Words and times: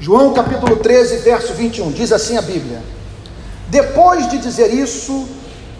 João 0.00 0.32
capítulo 0.32 0.76
13, 0.76 1.18
verso 1.18 1.54
21, 1.54 1.90
diz 1.90 2.12
assim 2.12 2.36
a 2.36 2.42
Bíblia: 2.42 2.80
Depois 3.68 4.30
de 4.30 4.38
dizer 4.38 4.72
isso, 4.72 5.28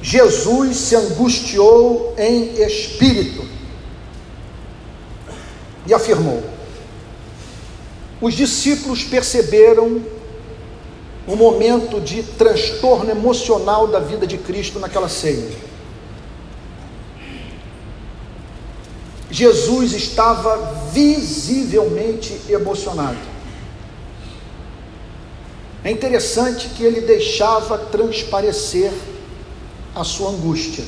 Jesus 0.03 0.77
se 0.77 0.97
angustiou 0.97 2.15
em 2.19 2.61
espírito 2.61 3.47
e 5.87 5.95
afirmou: 5.95 6.43
Os 8.21 8.35
discípulos 8.35 9.05
perceberam 9.05 10.03
o 11.27 11.37
momento 11.37 12.01
de 12.01 12.23
transtorno 12.23 13.11
emocional 13.11 13.87
da 13.87 14.01
vida 14.01 14.27
de 14.27 14.37
Cristo 14.37 14.81
naquela 14.81 15.09
ceia. 15.09 15.69
Jesus 19.31 19.93
estava 19.93 20.75
visivelmente 20.93 22.41
emocionado. 22.49 23.38
É 25.85 25.91
interessante 25.91 26.69
que 26.71 26.83
ele 26.83 27.03
deixava 27.03 27.79
transparecer 27.79 28.93
a 29.95 30.03
sua 30.03 30.31
angústia. 30.31 30.85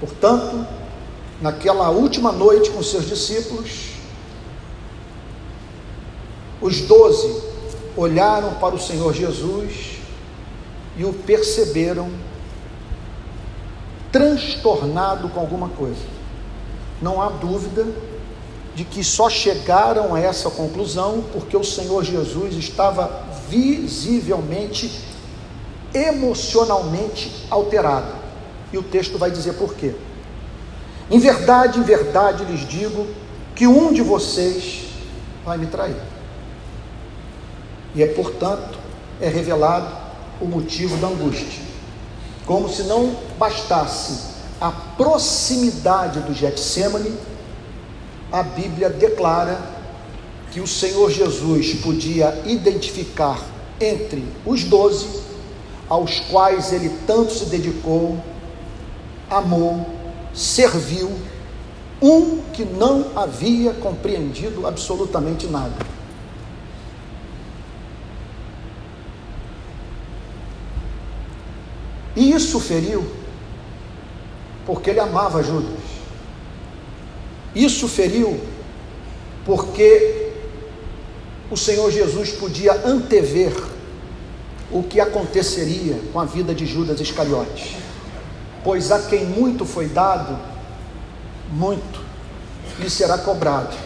Portanto, 0.00 0.66
naquela 1.40 1.90
última 1.90 2.32
noite 2.32 2.70
com 2.70 2.82
seus 2.82 3.06
discípulos, 3.06 3.90
os 6.60 6.80
doze 6.82 7.42
olharam 7.96 8.54
para 8.54 8.74
o 8.74 8.80
Senhor 8.80 9.12
Jesus 9.12 9.98
e 10.96 11.04
o 11.04 11.12
perceberam 11.12 12.10
transtornado 14.10 15.28
com 15.28 15.40
alguma 15.40 15.68
coisa. 15.70 16.02
Não 17.00 17.22
há 17.22 17.28
dúvida 17.30 17.86
de 18.74 18.84
que 18.84 19.04
só 19.04 19.28
chegaram 19.28 20.14
a 20.14 20.20
essa 20.20 20.50
conclusão 20.50 21.24
porque 21.32 21.56
o 21.56 21.64
Senhor 21.64 22.02
Jesus 22.02 22.54
estava 22.54 23.24
visivelmente, 23.48 24.90
emocionalmente 25.92 27.46
alterado. 27.50 28.14
E 28.72 28.78
o 28.78 28.82
texto 28.82 29.18
vai 29.18 29.30
dizer 29.30 29.54
por 29.54 29.74
quê. 29.74 29.94
Em 31.10 31.18
verdade, 31.18 31.78
em 31.78 31.82
verdade 31.82 32.44
lhes 32.44 32.66
digo 32.66 33.06
que 33.54 33.66
um 33.66 33.92
de 33.92 34.00
vocês 34.00 34.84
vai 35.44 35.58
me 35.58 35.66
trair. 35.66 35.96
E 37.94 38.02
é, 38.02 38.06
portanto, 38.06 38.78
é 39.20 39.28
revelado 39.28 39.88
o 40.40 40.46
motivo 40.46 40.96
da 40.96 41.08
angústia. 41.08 41.62
Como 42.46 42.68
se 42.68 42.84
não 42.84 43.14
bastasse 43.38 44.32
a 44.60 44.70
proximidade 44.70 46.20
do 46.20 46.32
Getsemane, 46.32 47.14
a 48.32 48.42
Bíblia 48.42 48.88
declara 48.88 49.60
que 50.50 50.60
o 50.60 50.66
Senhor 50.66 51.10
Jesus 51.10 51.74
podia 51.74 52.42
identificar 52.46 53.38
entre 53.78 54.24
os 54.46 54.64
doze, 54.64 55.22
aos 55.88 56.20
quais 56.20 56.72
ele 56.72 56.88
tanto 57.06 57.32
se 57.32 57.46
dedicou, 57.46 58.18
amou, 59.28 59.86
serviu, 60.32 61.12
um 62.00 62.42
que 62.52 62.64
não 62.64 63.06
havia 63.14 63.74
compreendido 63.74 64.66
absolutamente 64.66 65.46
nada. 65.46 65.74
E 72.16 72.32
isso 72.32 72.58
feriu, 72.60 73.06
porque 74.66 74.90
ele 74.90 75.00
amava 75.00 75.42
Judas. 75.42 75.81
Isso 77.54 77.88
feriu, 77.88 78.40
porque 79.44 80.30
o 81.50 81.56
Senhor 81.56 81.90
Jesus 81.90 82.32
podia 82.32 82.72
antever 82.86 83.52
o 84.70 84.82
que 84.82 85.00
aconteceria 85.00 86.00
com 86.12 86.20
a 86.20 86.24
vida 86.24 86.54
de 86.54 86.64
Judas 86.64 87.00
Iscariotes. 87.00 87.76
Pois 88.64 88.90
a 88.90 89.02
quem 89.02 89.24
muito 89.24 89.66
foi 89.66 89.86
dado, 89.86 90.38
muito 91.50 92.00
lhe 92.78 92.88
será 92.88 93.18
cobrado. 93.18 93.76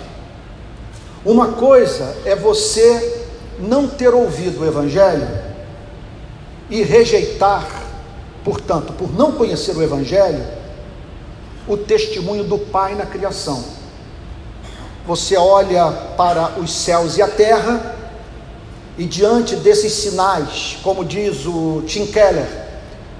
Uma 1.24 1.52
coisa 1.52 2.16
é 2.24 2.36
você 2.36 3.24
não 3.58 3.88
ter 3.88 4.14
ouvido 4.14 4.60
o 4.60 4.66
Evangelho 4.66 5.26
e 6.70 6.82
rejeitar 6.82 7.86
portanto, 8.46 8.92
por 8.92 9.12
não 9.12 9.32
conhecer 9.32 9.76
o 9.76 9.82
Evangelho, 9.82 10.44
o 11.68 11.76
testemunho 11.76 12.44
do 12.44 12.58
Pai 12.58 12.94
na 12.94 13.06
criação. 13.06 13.62
Você 15.06 15.36
olha 15.36 15.90
para 16.16 16.58
os 16.58 16.72
céus 16.72 17.16
e 17.16 17.22
a 17.22 17.28
terra, 17.28 17.96
e 18.98 19.04
diante 19.04 19.56
desses 19.56 19.92
sinais, 19.92 20.78
como 20.82 21.04
diz 21.04 21.44
o 21.46 21.82
Tim 21.86 22.06
Keller, 22.06 22.48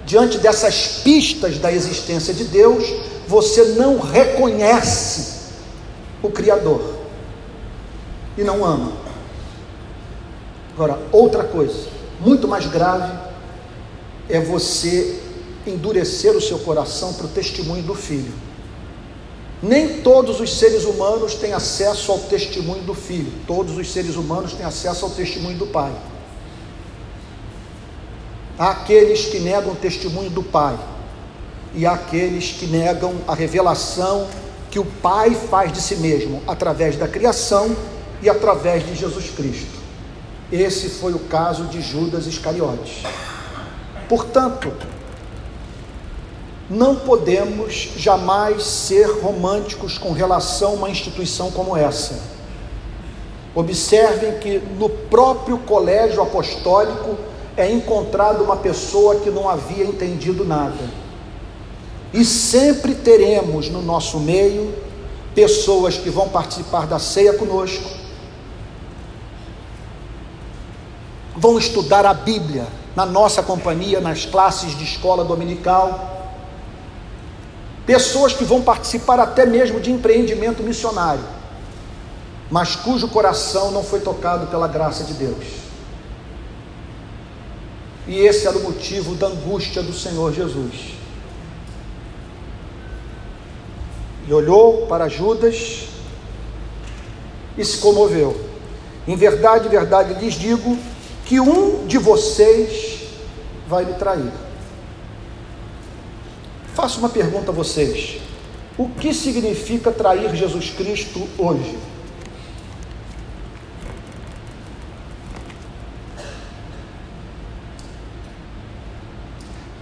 diante 0.05 0.39
dessas 0.39 1.01
pistas 1.03 1.59
da 1.59 1.71
existência 1.71 2.33
de 2.33 2.45
Deus, 2.45 2.85
você 3.29 3.65
não 3.77 3.99
reconhece 3.99 5.37
o 6.23 6.31
Criador 6.31 6.95
e 8.39 8.43
não 8.43 8.65
ama. 8.65 8.93
Agora, 10.75 10.99
outra 11.11 11.45
coisa, 11.45 11.89
muito 12.21 12.47
mais 12.47 12.67
grave, 12.67 13.13
é 14.29 14.41
você 14.41 15.21
endurecer 15.71 16.37
o 16.37 16.41
seu 16.41 16.59
coração 16.59 17.15
para 17.15 17.27
o 17.27 17.29
testemunho 17.29 17.83
do 17.83 17.95
Filho. 17.95 18.33
Nem 19.63 20.03
todos 20.03 20.39
os 20.41 20.59
seres 20.59 20.85
humanos 20.85 21.35
têm 21.35 21.53
acesso 21.53 22.13
ao 22.13 22.19
testemunho 22.19 22.83
do 22.83 22.95
Filho, 22.95 23.33
todos 23.47 23.77
os 23.77 23.91
seres 23.91 24.17
humanos 24.17 24.53
têm 24.53 24.67
acesso 24.67 25.05
ao 25.05 25.11
testemunho 25.11 25.57
do 25.57 25.67
Pai. 25.67 25.93
Há 28.59 28.71
aqueles 28.71 29.27
que 29.27 29.39
negam 29.41 29.73
o 29.73 29.77
testemunho 29.77 30.31
do 30.31 30.43
Pai, 30.43 30.79
e 31.75 31.85
há 31.85 31.93
aqueles 31.93 32.53
que 32.53 32.67
negam 32.67 33.15
a 33.27 33.35
revelação 33.35 34.29
que 34.71 34.79
o 34.79 34.85
Pai 34.85 35.35
faz 35.35 35.73
de 35.73 35.81
si 35.81 35.97
mesmo, 35.97 36.43
através 36.47 36.97
da 36.97 37.09
criação 37.09 37.75
e 38.23 38.29
através 38.29 38.87
de 38.87 38.95
Jesus 38.95 39.31
Cristo. 39.31 39.77
Esse 40.51 40.89
foi 40.89 41.13
o 41.13 41.19
caso 41.19 41.65
de 41.65 41.81
Judas 41.81 42.27
Iscariotes. 42.27 43.03
Portanto, 44.09 44.73
não 46.69 46.97
podemos 46.97 47.91
jamais 47.97 48.65
ser 48.65 49.07
românticos 49.21 49.99
com 49.99 50.13
relação 50.13 50.71
a 50.71 50.75
uma 50.75 50.91
instituição 50.91 51.51
como 51.51 51.77
essa. 51.77 52.19
Observem 53.55 54.39
que 54.39 54.59
no 54.79 54.89
próprio 54.89 55.59
colégio 55.59 56.21
apostólico 56.21 57.17
é 57.57 57.71
encontrada 57.71 58.43
uma 58.43 58.57
pessoa 58.57 59.17
que 59.17 59.31
não 59.31 59.49
havia 59.49 59.85
entendido 59.85 60.45
nada. 60.45 61.07
E 62.13 62.25
sempre 62.25 62.95
teremos 62.95 63.71
no 63.71 63.81
nosso 63.81 64.19
meio 64.19 64.75
pessoas 65.35 65.97
que 65.97 66.11
vão 66.11 66.29
participar 66.29 66.87
da 66.87 66.99
ceia 66.99 67.35
conosco, 67.35 67.89
vão 71.37 71.59
estudar 71.59 72.07
a 72.07 72.15
Bíblia 72.15 72.67
na 72.95 73.05
nossa 73.05 73.43
companhia, 73.43 74.01
nas 74.01 74.25
classes 74.25 74.77
de 74.77 74.85
escola 74.85 75.25
dominical. 75.25 76.26
Pessoas 77.87 78.33
que 78.33 78.45
vão 78.45 78.63
participar 78.63 79.21
até 79.21 79.47
mesmo 79.47 79.81
de 79.81 79.93
empreendimento 79.93 80.63
missionário, 80.63 81.25
mas 82.51 82.75
cujo 82.75 83.09
coração 83.09 83.71
não 83.71 83.85
foi 83.85 84.01
tocado 84.01 84.49
pela 84.49 84.67
graça 84.67 85.05
de 85.05 85.15
Deus. 85.15 85.45
E 88.09 88.19
esse 88.19 88.47
era 88.47 88.59
o 88.59 88.63
motivo 88.63 89.15
da 89.15 89.29
angústia 89.29 89.83
do 89.83 89.93
Senhor 89.93 90.33
Jesus. 90.33 90.95
E 94.27 94.33
olhou 94.33 94.87
para 94.87 95.09
Judas 95.09 95.87
e 97.57 97.65
se 97.65 97.79
comoveu. 97.79 98.37
Em 99.07 99.17
verdade, 99.17 99.69
verdade 99.69 100.15
lhes 100.15 100.35
digo 100.35 100.77
que 101.25 101.39
um 101.39 101.87
de 101.87 101.99
vocês 101.99 103.03
vai 103.69 103.85
me 103.85 103.95
trair. 103.95 104.46
Faço 106.77 106.99
uma 106.99 107.09
pergunta 107.09 107.51
a 107.51 107.55
vocês: 107.55 108.19
o 108.77 108.91
que 108.91 109.15
significa 109.15 109.91
trair 109.91 110.37
Jesus 110.37 110.69
Cristo 110.69 111.27
hoje? 111.39 111.79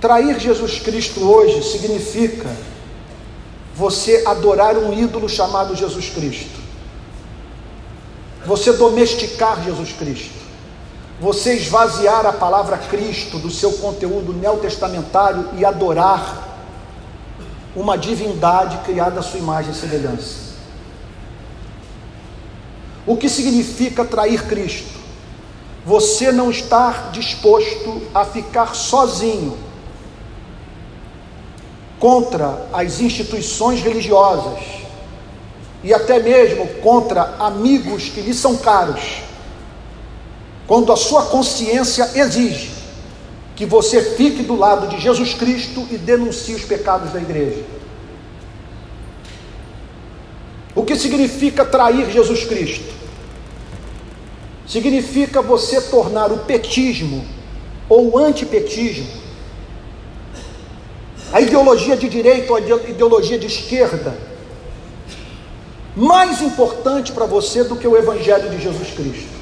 Trair 0.00 0.38
Jesus 0.38 0.78
Cristo 0.78 1.28
hoje 1.28 1.64
significa 1.64 2.48
você 3.74 4.22
adorar 4.24 4.78
um 4.78 4.92
ídolo 4.96 5.28
chamado 5.28 5.74
Jesus 5.74 6.10
Cristo, 6.10 6.60
você 8.46 8.72
domesticar 8.72 9.64
Jesus 9.64 9.92
Cristo. 9.92 10.44
Você 11.20 11.54
esvaziar 11.54 12.26
a 12.26 12.32
palavra 12.32 12.76
Cristo 12.76 13.38
do 13.38 13.48
seu 13.48 13.72
conteúdo 13.74 14.32
neotestamentário 14.32 15.48
e 15.56 15.64
adorar 15.64 16.53
uma 17.76 17.98
divindade 17.98 18.78
criada 18.78 19.20
à 19.20 19.22
sua 19.22 19.38
imagem 19.38 19.72
e 19.72 19.74
semelhança. 19.74 20.44
O 23.06 23.16
que 23.16 23.28
significa 23.28 24.04
trair 24.04 24.46
Cristo? 24.46 24.94
Você 25.84 26.32
não 26.32 26.50
estar 26.50 27.10
disposto 27.10 28.02
a 28.14 28.24
ficar 28.24 28.74
sozinho 28.74 29.58
contra 31.98 32.66
as 32.72 33.00
instituições 33.00 33.82
religiosas 33.82 34.60
e 35.82 35.92
até 35.92 36.18
mesmo 36.18 36.66
contra 36.80 37.34
amigos 37.38 38.08
que 38.08 38.20
lhe 38.20 38.32
são 38.32 38.56
caros, 38.56 39.22
quando 40.66 40.90
a 40.90 40.96
sua 40.96 41.26
consciência 41.26 42.10
exige 42.14 42.73
que 43.56 43.64
você 43.64 44.02
fique 44.02 44.42
do 44.42 44.56
lado 44.56 44.88
de 44.88 45.00
Jesus 45.00 45.34
Cristo 45.34 45.86
e 45.90 45.96
denuncie 45.96 46.54
os 46.54 46.64
pecados 46.64 47.12
da 47.12 47.20
igreja. 47.20 47.62
O 50.74 50.82
que 50.82 50.96
significa 50.96 51.64
trair 51.64 52.10
Jesus 52.10 52.44
Cristo? 52.44 52.92
Significa 54.66 55.40
você 55.40 55.80
tornar 55.80 56.32
o 56.32 56.38
petismo 56.38 57.24
ou 57.88 58.14
o 58.14 58.18
antipetismo, 58.18 59.06
a 61.32 61.40
ideologia 61.40 61.96
de 61.96 62.08
direita 62.08 62.52
ou 62.52 62.56
a 62.56 62.60
ideologia 62.60 63.38
de 63.38 63.46
esquerda, 63.46 64.16
mais 65.94 66.42
importante 66.42 67.12
para 67.12 67.26
você 67.26 67.62
do 67.62 67.76
que 67.76 67.86
o 67.86 67.96
Evangelho 67.96 68.50
de 68.50 68.60
Jesus 68.60 68.90
Cristo. 68.90 69.34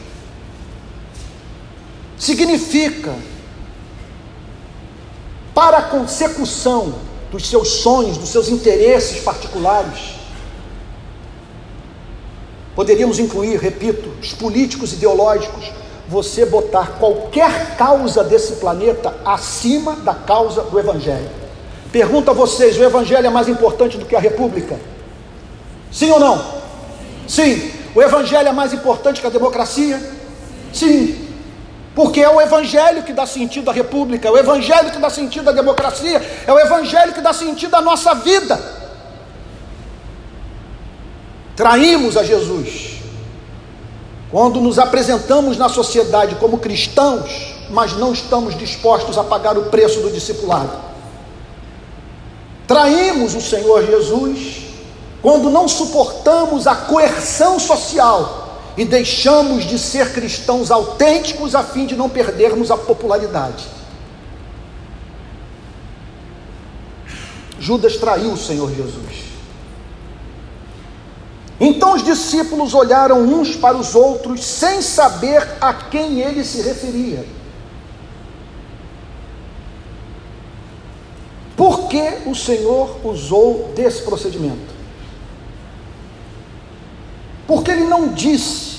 Significa, 2.18 3.14
para 5.54 5.78
a 5.78 5.82
consecução 5.82 6.94
dos 7.30 7.48
seus 7.48 7.68
sonhos, 7.68 8.16
dos 8.18 8.28
seus 8.28 8.48
interesses 8.48 9.22
particulares, 9.22 10.22
Poderíamos 12.74 13.18
incluir, 13.18 13.58
repito, 13.58 14.10
os 14.20 14.32
políticos 14.32 14.92
ideológicos, 14.94 15.70
você 16.08 16.46
botar 16.46 16.98
qualquer 16.98 17.76
causa 17.76 18.24
desse 18.24 18.54
planeta 18.54 19.14
acima 19.24 19.96
da 19.96 20.14
causa 20.14 20.62
do 20.62 20.78
Evangelho. 20.78 21.28
Pergunto 21.90 22.30
a 22.30 22.34
vocês: 22.34 22.78
o 22.78 22.82
Evangelho 22.82 23.26
é 23.26 23.30
mais 23.30 23.48
importante 23.48 23.98
do 23.98 24.06
que 24.06 24.16
a 24.16 24.20
República? 24.20 24.80
Sim 25.90 26.10
ou 26.10 26.20
não? 26.20 26.42
Sim. 27.28 27.70
O 27.94 28.00
Evangelho 28.00 28.48
é 28.48 28.52
mais 28.52 28.72
importante 28.72 29.20
que 29.20 29.26
a 29.26 29.30
democracia? 29.30 30.00
Sim. 30.72 31.21
Porque 31.94 32.20
é 32.20 32.28
o 32.28 32.40
Evangelho 32.40 33.02
que 33.02 33.12
dá 33.12 33.26
sentido 33.26 33.70
à 33.70 33.72
República, 33.72 34.28
é 34.28 34.30
o 34.30 34.38
Evangelho 34.38 34.90
que 34.90 34.98
dá 34.98 35.10
sentido 35.10 35.50
à 35.50 35.52
democracia, 35.52 36.22
é 36.46 36.52
o 36.52 36.58
Evangelho 36.58 37.12
que 37.12 37.20
dá 37.20 37.32
sentido 37.32 37.74
à 37.74 37.80
nossa 37.80 38.14
vida 38.14 38.82
traímos 41.56 42.16
a 42.16 42.24
Jesus. 42.24 42.92
Quando 44.30 44.60
nos 44.60 44.78
apresentamos 44.78 45.56
na 45.56 45.68
sociedade 45.68 46.34
como 46.36 46.58
cristãos, 46.58 47.54
mas 47.70 47.92
não 47.96 48.12
estamos 48.12 48.56
dispostos 48.56 49.18
a 49.18 49.24
pagar 49.24 49.58
o 49.58 49.64
preço 49.64 50.00
do 50.00 50.10
discipulado. 50.10 50.72
Traímos 52.66 53.34
o 53.34 53.40
Senhor 53.40 53.84
Jesus 53.84 54.62
quando 55.20 55.50
não 55.50 55.68
suportamos 55.68 56.66
a 56.66 56.74
coerção 56.74 57.60
social 57.60 58.41
e 58.76 58.84
deixamos 58.84 59.64
de 59.64 59.78
ser 59.78 60.12
cristãos 60.12 60.70
autênticos 60.70 61.54
a 61.54 61.62
fim 61.62 61.86
de 61.86 61.94
não 61.94 62.08
perdermos 62.08 62.70
a 62.70 62.76
popularidade. 62.76 63.66
Judas 67.58 67.96
traiu 67.96 68.32
o 68.32 68.36
Senhor 68.36 68.74
Jesus. 68.74 69.32
Então 71.60 71.94
os 71.94 72.02
discípulos 72.02 72.74
olharam 72.74 73.20
uns 73.20 73.54
para 73.54 73.76
os 73.76 73.94
outros 73.94 74.44
sem 74.44 74.82
saber 74.82 75.46
a 75.60 75.72
quem 75.72 76.20
ele 76.20 76.42
se 76.42 76.60
referia. 76.60 77.24
Por 81.56 81.86
que 81.86 82.02
o 82.26 82.34
Senhor 82.34 82.98
usou 83.04 83.72
desse 83.76 84.02
procedimento? 84.02 84.81
Porque 87.52 87.70
ele 87.70 87.84
não 87.84 88.08
disse 88.08 88.78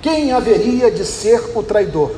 quem 0.00 0.32
haveria 0.32 0.90
de 0.90 1.04
ser 1.04 1.54
o 1.54 1.62
traidor. 1.62 2.10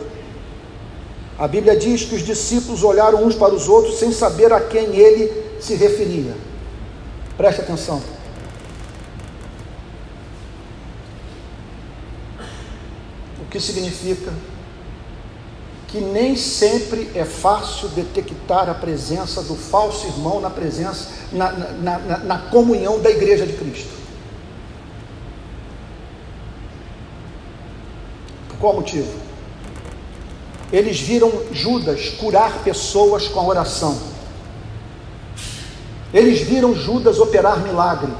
A 1.36 1.48
Bíblia 1.48 1.76
diz 1.76 2.04
que 2.04 2.14
os 2.14 2.22
discípulos 2.22 2.84
olharam 2.84 3.24
uns 3.24 3.34
para 3.34 3.52
os 3.52 3.68
outros 3.68 3.98
sem 3.98 4.12
saber 4.12 4.52
a 4.52 4.60
quem 4.60 4.94
ele 4.94 5.32
se 5.60 5.74
referia. 5.74 6.36
Preste 7.36 7.60
atenção. 7.60 8.00
que 13.50 13.60
significa 13.60 14.32
que 15.88 16.00
nem 16.00 16.34
sempre 16.36 17.10
é 17.14 17.24
fácil 17.24 17.88
detectar 17.88 18.70
a 18.70 18.74
presença 18.74 19.42
do 19.42 19.54
falso 19.54 20.06
irmão 20.06 20.40
na 20.40 20.48
presença, 20.48 21.08
na, 21.32 21.52
na, 21.52 21.98
na, 21.98 22.18
na 22.18 22.38
comunhão 22.38 22.98
da 22.98 23.10
igreja 23.10 23.44
de 23.44 23.52
Cristo. 23.54 24.01
Qual 28.62 28.74
motivo? 28.74 29.12
Eles 30.72 31.00
viram 31.00 31.32
Judas 31.50 32.10
curar 32.10 32.62
pessoas 32.62 33.26
com 33.26 33.40
a 33.40 33.44
oração. 33.44 34.00
Eles 36.14 36.42
viram 36.42 36.72
Judas 36.72 37.18
operar 37.18 37.58
milagre. 37.58 38.12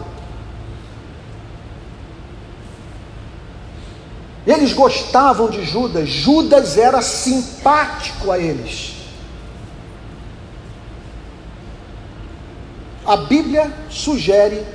Eles 4.45 4.73
gostavam 4.73 5.49
de 5.49 5.65
Judas, 5.65 6.09
Judas 6.09 6.77
era 6.77 7.01
simpático 7.01 8.33
a 8.33 8.37
eles. 8.37 8.97
A 13.07 13.17
Bíblia 13.17 13.73
sugere 13.89 14.67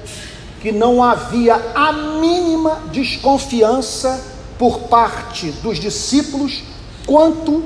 que 0.62 0.72
não 0.72 1.04
havia 1.04 1.56
a 1.76 1.92
mínima 1.92 2.84
desconfiança 2.94 4.37
por 4.58 4.82
parte 4.82 5.52
dos 5.64 5.80
discípulos 5.80 6.64
quanto 7.06 7.64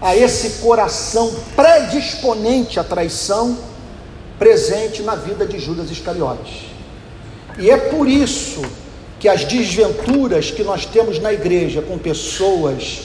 a 0.00 0.14
esse 0.14 0.62
coração 0.62 1.34
predisponente 1.56 2.78
à 2.78 2.84
traição 2.84 3.58
presente 4.38 5.02
na 5.02 5.14
vida 5.14 5.46
de 5.46 5.58
Judas 5.58 5.90
Iscariotes. 5.90 6.66
E 7.58 7.70
é 7.70 7.76
por 7.76 8.08
isso 8.08 8.62
que 9.18 9.28
as 9.28 9.44
desventuras 9.44 10.50
que 10.50 10.62
nós 10.62 10.84
temos 10.84 11.18
na 11.18 11.32
igreja 11.32 11.80
com 11.80 11.96
pessoas 11.96 13.00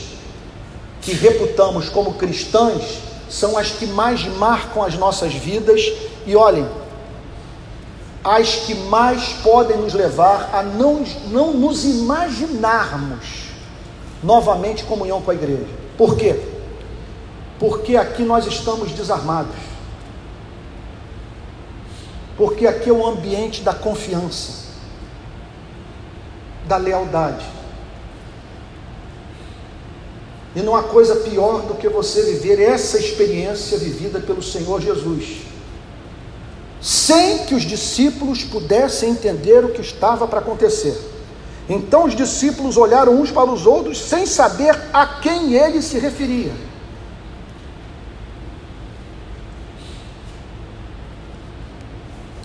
que 1.01 1.13
reputamos 1.13 1.87
como 1.87 2.15
cristãs 2.15 2.99
são 3.29 3.57
as 3.57 3.71
que 3.71 3.85
mais 3.85 4.25
marcam 4.25 4.83
as 4.83 4.95
nossas 4.95 5.33
vidas 5.33 5.81
e 6.25 6.35
olhem, 6.35 6.67
as 8.23 8.55
que 8.55 8.75
mais 8.75 9.33
podem 9.43 9.77
nos 9.77 9.93
levar 9.93 10.49
a 10.53 10.63
não, 10.63 11.03
não 11.29 11.53
nos 11.53 11.85
imaginarmos 11.85 13.49
novamente 14.23 14.83
comunhão 14.83 15.21
com 15.21 15.31
a 15.31 15.35
igreja. 15.35 15.67
Por 15.97 16.17
quê? 16.17 16.39
Porque 17.57 17.95
aqui 17.95 18.23
nós 18.23 18.45
estamos 18.45 18.91
desarmados 18.91 19.69
porque 22.39 22.65
aqui 22.65 22.89
é 22.89 22.93
o 22.93 23.05
ambiente 23.05 23.61
da 23.63 23.73
confiança, 23.73 24.69
da 26.65 26.77
lealdade. 26.77 27.45
E 30.55 30.61
não 30.61 30.73
há 30.73 30.83
coisa 30.83 31.17
pior 31.17 31.63
do 31.63 31.75
que 31.75 31.89
você 31.89 32.23
viver 32.23 32.61
essa 32.61 32.97
experiência 32.97 33.77
vivida 33.77 34.21
pelo 34.21 34.41
Senhor 34.41 34.79
Jesus, 34.79 35.41
sem 36.81 37.45
que 37.45 37.53
os 37.53 37.63
discípulos 37.63 38.43
pudessem 38.43 39.11
entender 39.11 39.65
o 39.65 39.69
que 39.69 39.81
estava 39.81 40.27
para 40.27 40.39
acontecer. 40.39 40.97
Então 41.67 42.05
os 42.05 42.15
discípulos 42.15 42.77
olharam 42.77 43.19
uns 43.19 43.31
para 43.31 43.49
os 43.49 43.65
outros 43.65 43.99
sem 43.99 44.25
saber 44.25 44.75
a 44.93 45.05
quem 45.05 45.53
ele 45.53 45.81
se 45.81 45.99
referia. 45.99 46.53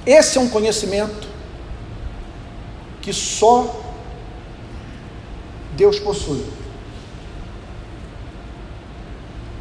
Esse 0.06 0.36
é 0.36 0.40
um 0.40 0.48
conhecimento 0.48 1.28
que 3.00 3.12
só 3.12 3.80
Deus 5.72 5.98
possui. 5.98 6.44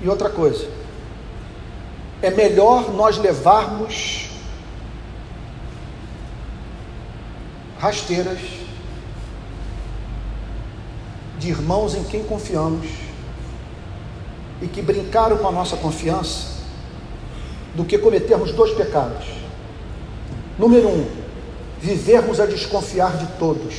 E 0.02 0.10
outra 0.10 0.30
coisa, 0.30 0.68
é 2.22 2.30
melhor 2.30 2.92
nós 2.94 3.18
levarmos 3.18 4.23
rasteiras 7.84 8.40
de 11.38 11.50
irmãos 11.50 11.96
em 11.96 12.04
quem 12.06 12.24
confiamos 12.24 12.88
e 14.62 14.68
que 14.68 14.82
brincaram 14.82 15.36
com 15.36 15.50
a 15.50 15.52
nossa 15.52 15.76
confiança 15.76 16.48
do 17.76 17.84
que 17.84 17.98
cometermos 17.98 18.54
dois 18.54 18.72
pecados 18.74 19.26
Número 20.58 20.88
um, 20.88 21.06
vivermos 21.82 22.40
a 22.40 22.46
desconfiar 22.46 23.18
de 23.18 23.26
todos 23.38 23.74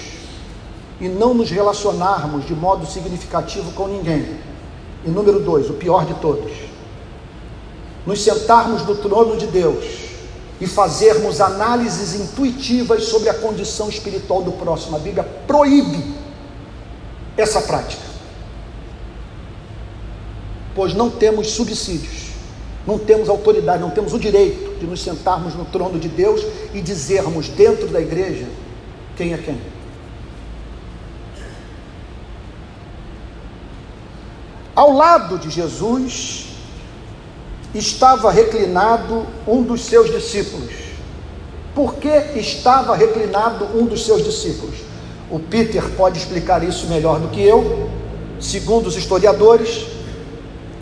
e 1.00 1.08
não 1.08 1.32
nos 1.32 1.50
relacionarmos 1.50 2.44
de 2.44 2.54
modo 2.54 2.84
significativo 2.84 3.73
com 3.73 3.88
ninguém. 3.88 4.38
E 5.02 5.08
número 5.08 5.40
dois, 5.40 5.70
o 5.70 5.75
pior 5.75 6.04
de 6.04 6.12
todos, 6.14 6.52
nos 8.04 8.20
sentarmos 8.23 8.84
no 8.84 8.96
trono 8.96 9.38
de 9.38 9.46
Deus 9.46 10.03
e 10.61 10.66
fazermos 10.66 11.40
análises 11.40 12.14
intuitivas 12.14 13.04
sobre 13.04 13.28
a 13.28 13.34
condição 13.34 13.88
espiritual 13.88 14.42
do 14.42 14.52
próximo. 14.52 14.96
A 14.96 15.00
Bíblia 15.00 15.25
proíbe 15.46 16.14
essa 17.37 17.61
prática, 17.61 18.02
pois 20.75 20.94
não 20.94 21.11
temos 21.11 21.50
subsídios, 21.50 22.30
não 22.87 22.99
temos 22.99 23.28
autoridade, 23.28 23.82
não 23.82 23.90
temos 23.90 24.12
o 24.12 24.18
direito 24.18 24.78
de 24.78 24.87
nos 24.87 25.02
sentarmos 25.02 25.54
no 25.54 25.64
trono 25.64 25.99
de 25.99 26.08
Deus 26.08 26.44
e 26.73 26.80
dizermos 26.80 27.49
dentro 27.49 27.88
da 27.88 28.00
igreja 28.00 28.46
quem 29.16 29.32
é 29.32 29.38
quem. 29.38 29.61
Ao 34.75 34.92
lado 34.92 35.38
de 35.38 35.50
Jesus 35.50 36.53
estava 37.74 38.30
reclinado 38.30 39.26
um 39.46 39.62
dos 39.62 39.84
seus 39.84 40.10
discípulos. 40.10 40.72
Por 41.74 41.96
que 41.96 42.08
estava 42.36 42.94
reclinado 42.94 43.64
um 43.76 43.84
dos 43.84 44.04
seus 44.06 44.22
discípulos? 44.22 44.76
O 45.30 45.40
Peter 45.40 45.82
pode 45.96 46.18
explicar 46.18 46.62
isso 46.62 46.86
melhor 46.86 47.18
do 47.18 47.28
que 47.28 47.42
eu. 47.42 47.90
Segundo 48.40 48.86
os 48.86 48.96
historiadores, 48.96 49.86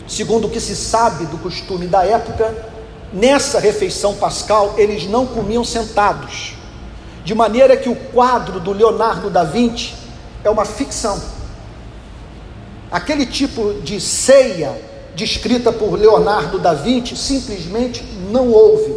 segundo 0.07 0.47
o 0.47 0.49
que 0.49 0.59
se 0.59 0.75
sabe 0.75 1.25
do 1.25 1.37
costume 1.37 1.87
da 1.87 2.05
época, 2.05 2.53
nessa 3.11 3.59
refeição 3.59 4.15
pascal 4.15 4.75
eles 4.77 5.07
não 5.07 5.25
comiam 5.25 5.63
sentados, 5.63 6.55
de 7.23 7.33
maneira 7.33 7.77
que 7.77 7.89
o 7.89 7.95
quadro 7.95 8.59
do 8.59 8.71
Leonardo 8.71 9.29
da 9.29 9.43
Vinci 9.43 9.93
é 10.43 10.49
uma 10.49 10.65
ficção. 10.65 11.19
Aquele 12.91 13.25
tipo 13.25 13.73
de 13.81 13.99
ceia 13.99 14.92
descrita 15.15 15.71
por 15.71 15.93
Leonardo 15.93 16.57
da 16.59 16.73
Vinci 16.73 17.15
simplesmente 17.15 18.03
não 18.31 18.51
houve, 18.51 18.95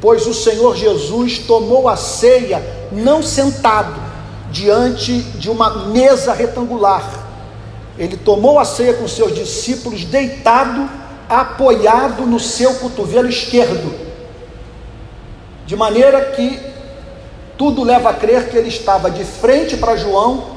pois 0.00 0.26
o 0.26 0.34
Senhor 0.34 0.76
Jesus 0.76 1.38
tomou 1.38 1.88
a 1.88 1.96
ceia 1.96 2.62
não 2.90 3.22
sentado 3.22 4.00
diante 4.50 5.20
de 5.20 5.50
uma 5.50 5.86
mesa 5.88 6.32
retangular. 6.32 7.20
Ele 7.98 8.16
tomou 8.16 8.58
a 8.58 8.64
ceia 8.64 8.94
com 8.94 9.06
seus 9.06 9.34
discípulos 9.34 10.04
deitado, 10.04 10.88
apoiado 11.28 12.26
no 12.26 12.40
seu 12.40 12.74
cotovelo 12.74 13.28
esquerdo, 13.28 13.94
de 15.66 15.76
maneira 15.76 16.20
que 16.32 16.58
tudo 17.56 17.82
leva 17.82 18.10
a 18.10 18.14
crer 18.14 18.48
que 18.48 18.56
ele 18.56 18.68
estava 18.68 19.10
de 19.10 19.24
frente 19.24 19.76
para 19.76 19.96
João 19.96 20.51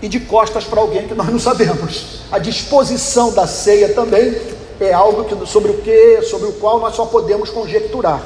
e 0.00 0.08
de 0.08 0.20
costas 0.20 0.64
para 0.64 0.80
alguém 0.80 1.06
que 1.06 1.14
nós 1.14 1.28
não 1.28 1.38
sabemos. 1.38 2.20
A 2.30 2.38
disposição 2.38 3.32
da 3.32 3.46
ceia 3.46 3.94
também 3.94 4.36
é 4.80 4.92
algo 4.92 5.24
que, 5.24 5.46
sobre 5.46 5.70
o 5.70 5.78
que, 5.78 6.22
sobre 6.22 6.48
o 6.48 6.52
qual 6.54 6.78
nós 6.78 6.94
só 6.94 7.06
podemos 7.06 7.50
conjecturar. 7.50 8.22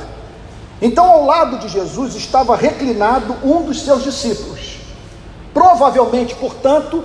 Então, 0.83 1.05
ao 1.05 1.25
lado 1.25 1.59
de 1.59 1.69
Jesus 1.69 2.15
estava 2.15 2.57
reclinado 2.57 3.37
um 3.45 3.63
dos 3.63 3.83
seus 3.83 4.03
discípulos. 4.03 4.79
Provavelmente, 5.53 6.35
portanto, 6.35 7.05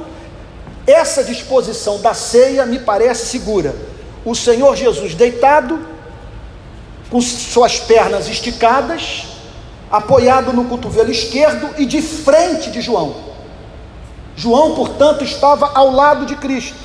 essa 0.88 1.24
disposição 1.24 2.00
da 2.00 2.14
ceia 2.14 2.66
me 2.66 2.80
parece 2.80 3.26
segura. 3.26 3.76
O 4.24 4.34
Senhor 4.34 4.76
Jesus 4.76 5.14
deitado, 5.14 5.80
com 7.10 7.20
suas 7.22 7.80
pernas 7.80 8.28
esticadas, 8.28 9.28
apoiado 9.92 10.54
no 10.54 10.66
cotovelo 10.66 11.12
esquerdo 11.12 11.70
e 11.78 11.86
de 11.86 12.02
frente 12.02 12.72
de 12.72 12.82
João. 12.82 13.35
João, 14.36 14.76
portanto, 14.76 15.24
estava 15.24 15.72
ao 15.74 15.92
lado 15.92 16.26
de 16.26 16.36
Cristo. 16.36 16.78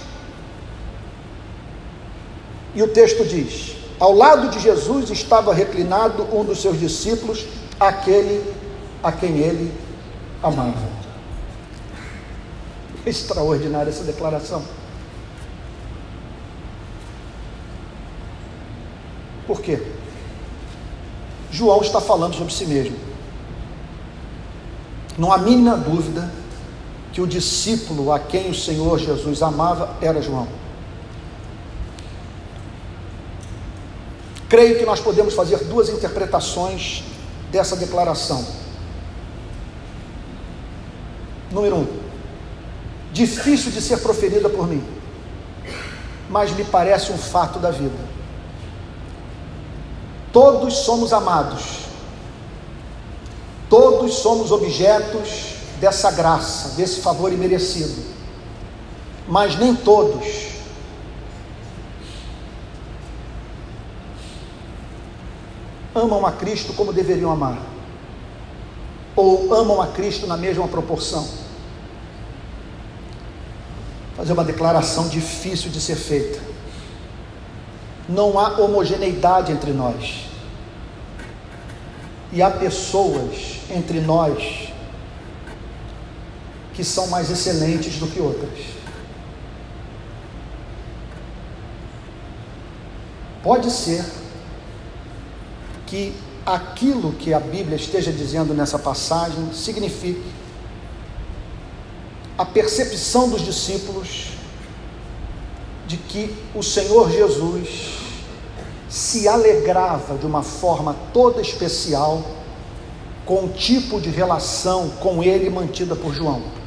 E 2.74 2.82
o 2.82 2.88
texto 2.88 3.24
diz: 3.24 3.76
ao 3.98 4.14
lado 4.14 4.48
de 4.48 4.60
Jesus 4.60 5.10
estava 5.10 5.52
reclinado 5.52 6.26
um 6.32 6.44
dos 6.44 6.62
seus 6.62 6.78
discípulos, 6.78 7.44
aquele 7.78 8.42
a 9.02 9.10
quem 9.10 9.38
ele 9.38 9.72
amava. 10.42 11.00
Extraordinária 13.04 13.90
essa 13.90 14.04
declaração. 14.04 14.62
Por 19.46 19.60
quê? 19.60 19.82
João 21.50 21.80
está 21.80 22.00
falando 22.00 22.36
sobre 22.36 22.52
si 22.52 22.66
mesmo. 22.66 22.96
Não 25.18 25.32
há 25.32 25.38
mínima 25.38 25.76
dúvida 25.76 26.39
que 27.12 27.20
o 27.20 27.26
discípulo 27.26 28.12
a 28.12 28.18
quem 28.18 28.50
o 28.50 28.54
Senhor 28.54 28.98
Jesus 28.98 29.42
amava 29.42 29.96
era 30.00 30.22
João. 30.22 30.46
Creio 34.48 34.78
que 34.78 34.84
nós 34.84 35.00
podemos 35.00 35.34
fazer 35.34 35.58
duas 35.64 35.88
interpretações 35.88 37.04
dessa 37.50 37.76
declaração. 37.76 38.44
Número 41.50 41.76
um, 41.76 41.86
difícil 43.12 43.72
de 43.72 43.80
ser 43.80 43.98
proferida 43.98 44.48
por 44.48 44.68
mim, 44.68 44.84
mas 46.28 46.52
me 46.52 46.64
parece 46.64 47.12
um 47.12 47.18
fato 47.18 47.58
da 47.58 47.70
vida. 47.70 47.98
Todos 50.32 50.78
somos 50.78 51.12
amados, 51.12 51.86
todos 53.68 54.14
somos 54.14 54.52
objetos 54.52 55.49
dessa 55.80 56.10
graça, 56.10 56.76
desse 56.76 57.00
favor 57.00 57.32
imerecido. 57.32 58.04
Mas 59.26 59.56
nem 59.56 59.74
todos 59.74 60.50
amam 65.94 66.24
a 66.24 66.32
Cristo 66.32 66.72
como 66.74 66.92
deveriam 66.92 67.30
amar, 67.30 67.58
ou 69.16 69.52
amam 69.54 69.80
a 69.80 69.88
Cristo 69.88 70.26
na 70.26 70.36
mesma 70.36 70.68
proporção. 70.68 71.26
Fazer 74.16 74.32
uma 74.32 74.44
declaração 74.44 75.08
difícil 75.08 75.70
de 75.70 75.80
ser 75.80 75.96
feita. 75.96 76.40
Não 78.08 78.38
há 78.38 78.60
homogeneidade 78.60 79.50
entre 79.50 79.72
nós. 79.72 80.26
E 82.32 82.42
há 82.42 82.50
pessoas 82.50 83.60
entre 83.70 84.00
nós 84.00 84.69
que 86.74 86.84
são 86.84 87.08
mais 87.08 87.30
excelentes 87.30 87.96
do 87.98 88.06
que 88.06 88.20
outras. 88.20 88.58
Pode 93.42 93.70
ser 93.70 94.04
que 95.86 96.14
aquilo 96.44 97.12
que 97.12 97.32
a 97.32 97.40
Bíblia 97.40 97.76
esteja 97.76 98.12
dizendo 98.12 98.54
nessa 98.54 98.78
passagem 98.78 99.52
signifique 99.52 100.22
a 102.36 102.44
percepção 102.44 103.28
dos 103.28 103.42
discípulos 103.42 104.28
de 105.86 105.96
que 105.96 106.34
o 106.54 106.62
Senhor 106.62 107.10
Jesus 107.10 107.98
se 108.88 109.28
alegrava 109.28 110.16
de 110.16 110.26
uma 110.26 110.42
forma 110.42 110.94
toda 111.12 111.40
especial 111.40 112.22
com 113.26 113.44
o 113.44 113.48
tipo 113.48 114.00
de 114.00 114.10
relação 114.10 114.90
com 115.00 115.22
ele 115.22 115.48
mantida 115.50 115.94
por 115.94 116.14
João. 116.14 116.59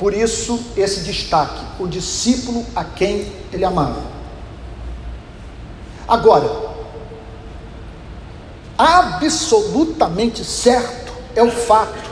Por 0.00 0.14
isso, 0.14 0.58
esse 0.78 1.00
destaque, 1.00 1.62
o 1.78 1.86
discípulo 1.86 2.64
a 2.74 2.82
quem 2.82 3.30
ele 3.52 3.66
amava. 3.66 4.02
Agora, 6.08 6.70
absolutamente 8.78 10.42
certo 10.42 11.12
é 11.36 11.42
o 11.42 11.50
fato 11.50 12.10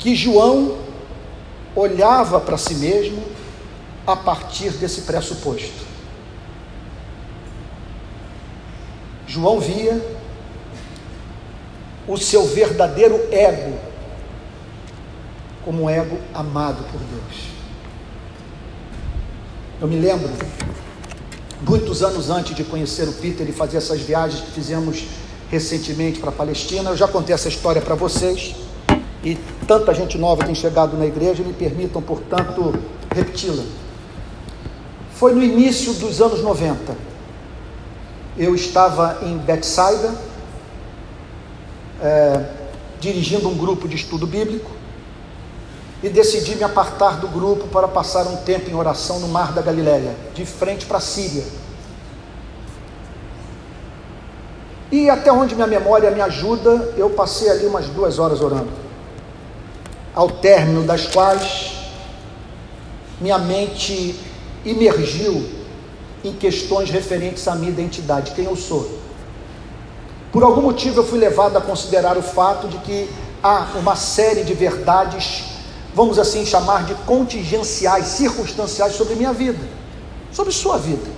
que 0.00 0.16
João 0.16 0.76
olhava 1.76 2.40
para 2.40 2.58
si 2.58 2.74
mesmo 2.74 3.22
a 4.04 4.16
partir 4.16 4.70
desse 4.70 5.02
pressuposto. 5.02 5.86
João 9.24 9.60
via 9.60 10.04
o 12.08 12.18
seu 12.18 12.44
verdadeiro 12.48 13.28
ego 13.30 13.91
como 15.64 15.84
um 15.84 15.90
ego 15.90 16.18
amado 16.34 16.84
por 16.90 17.00
Deus. 17.00 17.52
Eu 19.80 19.88
me 19.88 19.98
lembro, 19.98 20.30
muitos 21.66 22.02
anos 22.02 22.30
antes 22.30 22.54
de 22.54 22.64
conhecer 22.64 23.08
o 23.08 23.12
Peter 23.12 23.48
e 23.48 23.52
fazer 23.52 23.78
essas 23.78 24.00
viagens 24.00 24.40
que 24.40 24.50
fizemos 24.52 25.04
recentemente 25.50 26.18
para 26.20 26.30
a 26.30 26.32
Palestina, 26.32 26.90
eu 26.90 26.96
já 26.96 27.06
contei 27.06 27.34
essa 27.34 27.48
história 27.48 27.82
para 27.82 27.94
vocês 27.94 28.54
e 29.24 29.36
tanta 29.66 29.94
gente 29.94 30.18
nova 30.18 30.44
tem 30.44 30.54
chegado 30.54 30.96
na 30.96 31.06
igreja, 31.06 31.42
me 31.42 31.52
permitam, 31.52 32.02
portanto, 32.02 32.74
repeti-la. 33.14 33.62
Foi 35.14 35.34
no 35.34 35.42
início 35.42 35.92
dos 35.94 36.20
anos 36.20 36.42
90. 36.42 36.96
Eu 38.36 38.54
estava 38.54 39.20
em 39.22 39.36
Bethsaida 39.38 40.14
é, 42.00 42.44
dirigindo 42.98 43.48
um 43.48 43.56
grupo 43.56 43.86
de 43.86 43.94
estudo 43.94 44.26
bíblico 44.26 44.81
e 46.02 46.08
decidi 46.08 46.56
me 46.56 46.64
apartar 46.64 47.20
do 47.20 47.28
grupo 47.28 47.68
para 47.68 47.86
passar 47.86 48.26
um 48.26 48.36
tempo 48.38 48.68
em 48.68 48.74
oração 48.74 49.20
no 49.20 49.28
Mar 49.28 49.52
da 49.52 49.62
Galileia, 49.62 50.16
de 50.34 50.44
frente 50.44 50.84
para 50.84 50.98
a 50.98 51.00
Síria. 51.00 51.44
E 54.90 55.08
até 55.08 55.32
onde 55.32 55.54
minha 55.54 55.66
memória 55.66 56.10
me 56.10 56.20
ajuda, 56.20 56.92
eu 56.96 57.10
passei 57.10 57.48
ali 57.48 57.66
umas 57.66 57.86
duas 57.86 58.18
horas 58.18 58.40
orando. 58.40 58.68
Ao 60.14 60.28
término 60.28 60.82
das 60.82 61.06
quais 61.06 61.72
minha 63.20 63.38
mente 63.38 64.18
imergiu 64.64 65.48
em 66.24 66.32
questões 66.32 66.90
referentes 66.90 67.46
à 67.48 67.54
minha 67.54 67.70
identidade, 67.70 68.32
quem 68.32 68.44
eu 68.44 68.56
sou. 68.56 68.98
Por 70.32 70.42
algum 70.42 70.62
motivo 70.62 71.00
eu 71.00 71.06
fui 71.06 71.18
levado 71.18 71.56
a 71.56 71.60
considerar 71.60 72.16
o 72.16 72.22
fato 72.22 72.68
de 72.68 72.78
que 72.78 73.08
há 73.42 73.68
uma 73.76 73.96
série 73.96 74.44
de 74.44 74.54
verdades, 74.54 75.51
vamos 75.94 76.18
assim 76.18 76.44
chamar 76.44 76.84
de 76.84 76.94
contingenciais, 77.06 78.06
circunstanciais 78.06 78.94
sobre 78.94 79.14
minha 79.14 79.32
vida, 79.32 79.60
sobre 80.30 80.52
sua 80.52 80.78
vida. 80.78 81.10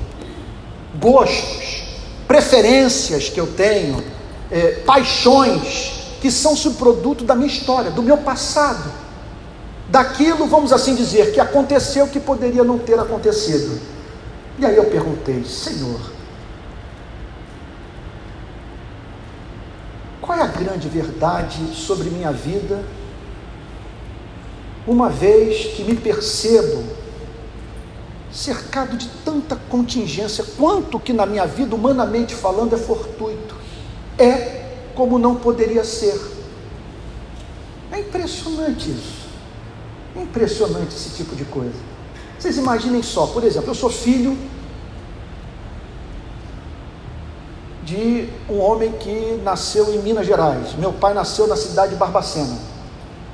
Gostos, 1.00 1.84
preferências 2.26 3.28
que 3.28 3.40
eu 3.40 3.46
tenho, 3.46 4.02
é, 4.50 4.72
paixões 4.86 5.92
que 6.20 6.30
são 6.30 6.56
subproduto 6.56 7.24
da 7.24 7.34
minha 7.34 7.48
história, 7.48 7.90
do 7.90 8.02
meu 8.02 8.18
passado, 8.18 8.90
daquilo, 9.88 10.46
vamos 10.46 10.72
assim 10.72 10.94
dizer, 10.94 11.32
que 11.32 11.40
aconteceu 11.40 12.08
que 12.08 12.18
poderia 12.18 12.64
não 12.64 12.78
ter 12.78 12.98
acontecido. 12.98 13.80
E 14.58 14.64
aí 14.64 14.76
eu 14.76 14.84
perguntei, 14.84 15.44
Senhor, 15.44 16.00
qual 20.22 20.38
é 20.38 20.42
a 20.42 20.46
grande 20.46 20.88
verdade 20.88 21.74
sobre 21.74 22.08
minha 22.08 22.32
vida, 22.32 22.82
uma 24.86 25.08
vez 25.08 25.74
que 25.74 25.82
me 25.82 25.94
percebo 25.94 26.84
cercado 28.30 28.96
de 28.96 29.08
tanta 29.24 29.56
contingência, 29.68 30.44
quanto 30.56 30.98
que 30.98 31.12
na 31.12 31.24
minha 31.24 31.46
vida, 31.46 31.74
humanamente 31.74 32.34
falando, 32.34 32.74
é 32.74 32.78
fortuito, 32.78 33.54
é 34.18 34.64
como 34.94 35.18
não 35.18 35.36
poderia 35.36 35.84
ser. 35.84 36.20
É 37.92 38.00
impressionante 38.00 38.90
isso, 38.90 39.28
é 40.16 40.22
impressionante 40.22 40.94
esse 40.94 41.10
tipo 41.10 41.36
de 41.36 41.44
coisa. 41.44 41.94
Vocês 42.38 42.58
imaginem 42.58 43.02
só, 43.02 43.28
por 43.28 43.44
exemplo, 43.44 43.70
eu 43.70 43.74
sou 43.74 43.88
filho 43.88 44.36
de 47.84 48.28
um 48.50 48.58
homem 48.60 48.92
que 48.92 49.40
nasceu 49.44 49.94
em 49.94 49.98
Minas 49.98 50.26
Gerais. 50.26 50.74
Meu 50.74 50.92
pai 50.92 51.14
nasceu 51.14 51.46
na 51.46 51.56
cidade 51.56 51.92
de 51.92 51.98
Barbacena. 51.98 52.73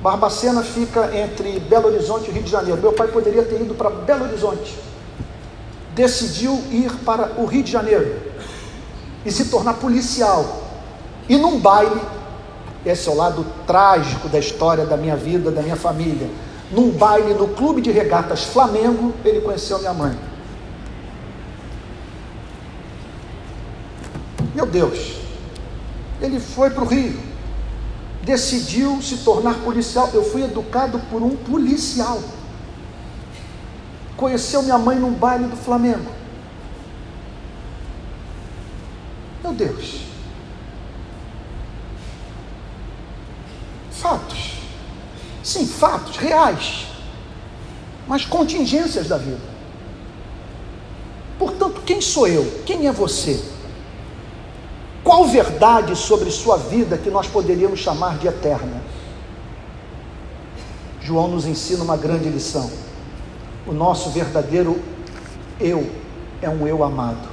Barbacena 0.01 0.63
fica 0.63 1.15
entre 1.15 1.59
Belo 1.59 1.87
Horizonte 1.87 2.29
e 2.29 2.33
Rio 2.33 2.43
de 2.43 2.51
Janeiro. 2.51 2.81
Meu 2.81 2.93
pai 2.93 3.07
poderia 3.07 3.43
ter 3.43 3.61
ido 3.61 3.75
para 3.75 3.89
Belo 3.89 4.25
Horizonte. 4.25 4.77
Decidiu 5.93 6.61
ir 6.71 6.91
para 7.05 7.33
o 7.37 7.45
Rio 7.45 7.63
de 7.63 7.71
Janeiro 7.71 8.19
e 9.25 9.31
se 9.31 9.45
tornar 9.45 9.75
policial. 9.75 10.63
E 11.29 11.37
num 11.37 11.59
baile, 11.59 12.01
esse 12.85 13.07
é 13.07 13.11
o 13.11 13.15
lado 13.15 13.45
trágico 13.67 14.27
da 14.27 14.39
história 14.39 14.85
da 14.85 14.97
minha 14.97 15.15
vida, 15.15 15.51
da 15.51 15.61
minha 15.61 15.75
família 15.75 16.29
num 16.71 16.89
baile 16.91 17.33
no 17.33 17.49
clube 17.49 17.81
de 17.81 17.91
regatas 17.91 18.45
Flamengo, 18.45 19.13
ele 19.25 19.41
conheceu 19.41 19.77
minha 19.79 19.93
mãe. 19.93 20.17
Meu 24.55 24.65
Deus, 24.65 25.17
ele 26.21 26.39
foi 26.39 26.69
para 26.69 26.83
o 26.83 26.87
Rio, 26.87 27.19
decidiu 28.23 29.01
se 29.01 29.17
tornar 29.17 29.55
policial. 29.63 30.09
Eu 30.13 30.23
fui 30.23 30.43
educado 30.43 30.99
por 31.09 31.21
um 31.21 31.35
policial. 31.35 32.21
Conheceu 34.15 34.61
minha 34.61 34.77
mãe 34.77 34.97
num 34.97 35.13
baile 35.13 35.45
do 35.45 35.55
Flamengo. 35.55 36.11
Meu 39.43 39.53
Deus. 39.53 40.01
Fatos. 43.91 44.51
Sim, 45.43 45.65
fatos 45.65 46.17
reais, 46.17 46.87
mas 48.07 48.25
contingências 48.25 49.07
da 49.07 49.17
vida. 49.17 49.51
Portanto, 51.39 51.81
quem 51.83 51.99
sou 51.99 52.27
eu? 52.27 52.61
Quem 52.65 52.87
é 52.87 52.91
você? 52.91 53.43
Qual 55.03 55.25
verdade 55.25 55.95
sobre 55.95 56.29
sua 56.29 56.57
vida 56.57 56.97
que 56.97 57.09
nós 57.09 57.27
poderíamos 57.27 57.79
chamar 57.79 58.17
de 58.17 58.27
eterna? 58.27 58.81
João 61.01 61.27
nos 61.27 61.45
ensina 61.45 61.83
uma 61.83 61.97
grande 61.97 62.29
lição. 62.29 62.69
O 63.65 63.71
nosso 63.71 64.09
verdadeiro 64.11 64.79
eu 65.59 65.89
é 66.41 66.49
um 66.49 66.67
eu 66.67 66.83
amado. 66.83 67.29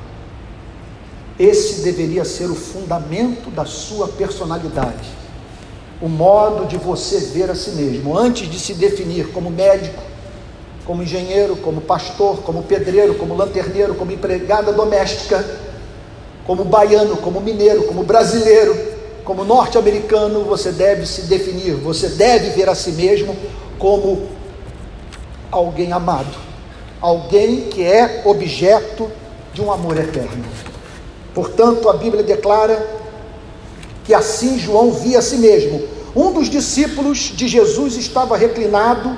Esse 1.38 1.82
deveria 1.82 2.24
ser 2.24 2.50
o 2.50 2.54
fundamento 2.54 3.50
da 3.50 3.64
sua 3.64 4.08
personalidade 4.08 5.18
o 6.00 6.08
modo 6.08 6.66
de 6.66 6.76
você 6.76 7.18
ver 7.18 7.50
a 7.50 7.54
si 7.54 7.70
mesmo, 7.70 8.16
antes 8.16 8.48
de 8.48 8.58
se 8.58 8.74
definir 8.74 9.32
como 9.32 9.50
médico, 9.50 10.02
como 10.84 11.02
engenheiro, 11.02 11.56
como 11.56 11.80
pastor, 11.80 12.38
como 12.42 12.62
pedreiro, 12.62 13.14
como 13.16 13.34
lanterneiro, 13.34 13.94
como 13.94 14.12
empregada 14.12 14.72
doméstica, 14.72 15.44
como 16.48 16.64
baiano, 16.64 17.18
como 17.18 17.42
mineiro, 17.42 17.82
como 17.82 18.02
brasileiro, 18.02 18.74
como 19.22 19.44
norte-americano, 19.44 20.44
você 20.44 20.72
deve 20.72 21.04
se 21.04 21.24
definir, 21.24 21.74
você 21.74 22.08
deve 22.08 22.48
ver 22.48 22.70
a 22.70 22.74
si 22.74 22.92
mesmo 22.92 23.36
como 23.78 24.28
alguém 25.52 25.92
amado, 25.92 26.34
alguém 27.02 27.68
que 27.68 27.84
é 27.84 28.22
objeto 28.24 29.10
de 29.52 29.60
um 29.60 29.70
amor 29.70 29.98
eterno. 29.98 30.42
Portanto, 31.34 31.86
a 31.86 31.92
Bíblia 31.92 32.22
declara 32.22 32.82
que 34.06 34.14
assim 34.14 34.58
João 34.58 34.90
via 34.90 35.18
a 35.18 35.22
si 35.22 35.36
mesmo. 35.36 35.86
Um 36.16 36.32
dos 36.32 36.48
discípulos 36.48 37.30
de 37.36 37.46
Jesus 37.46 37.94
estava 37.96 38.38
reclinado, 38.38 39.14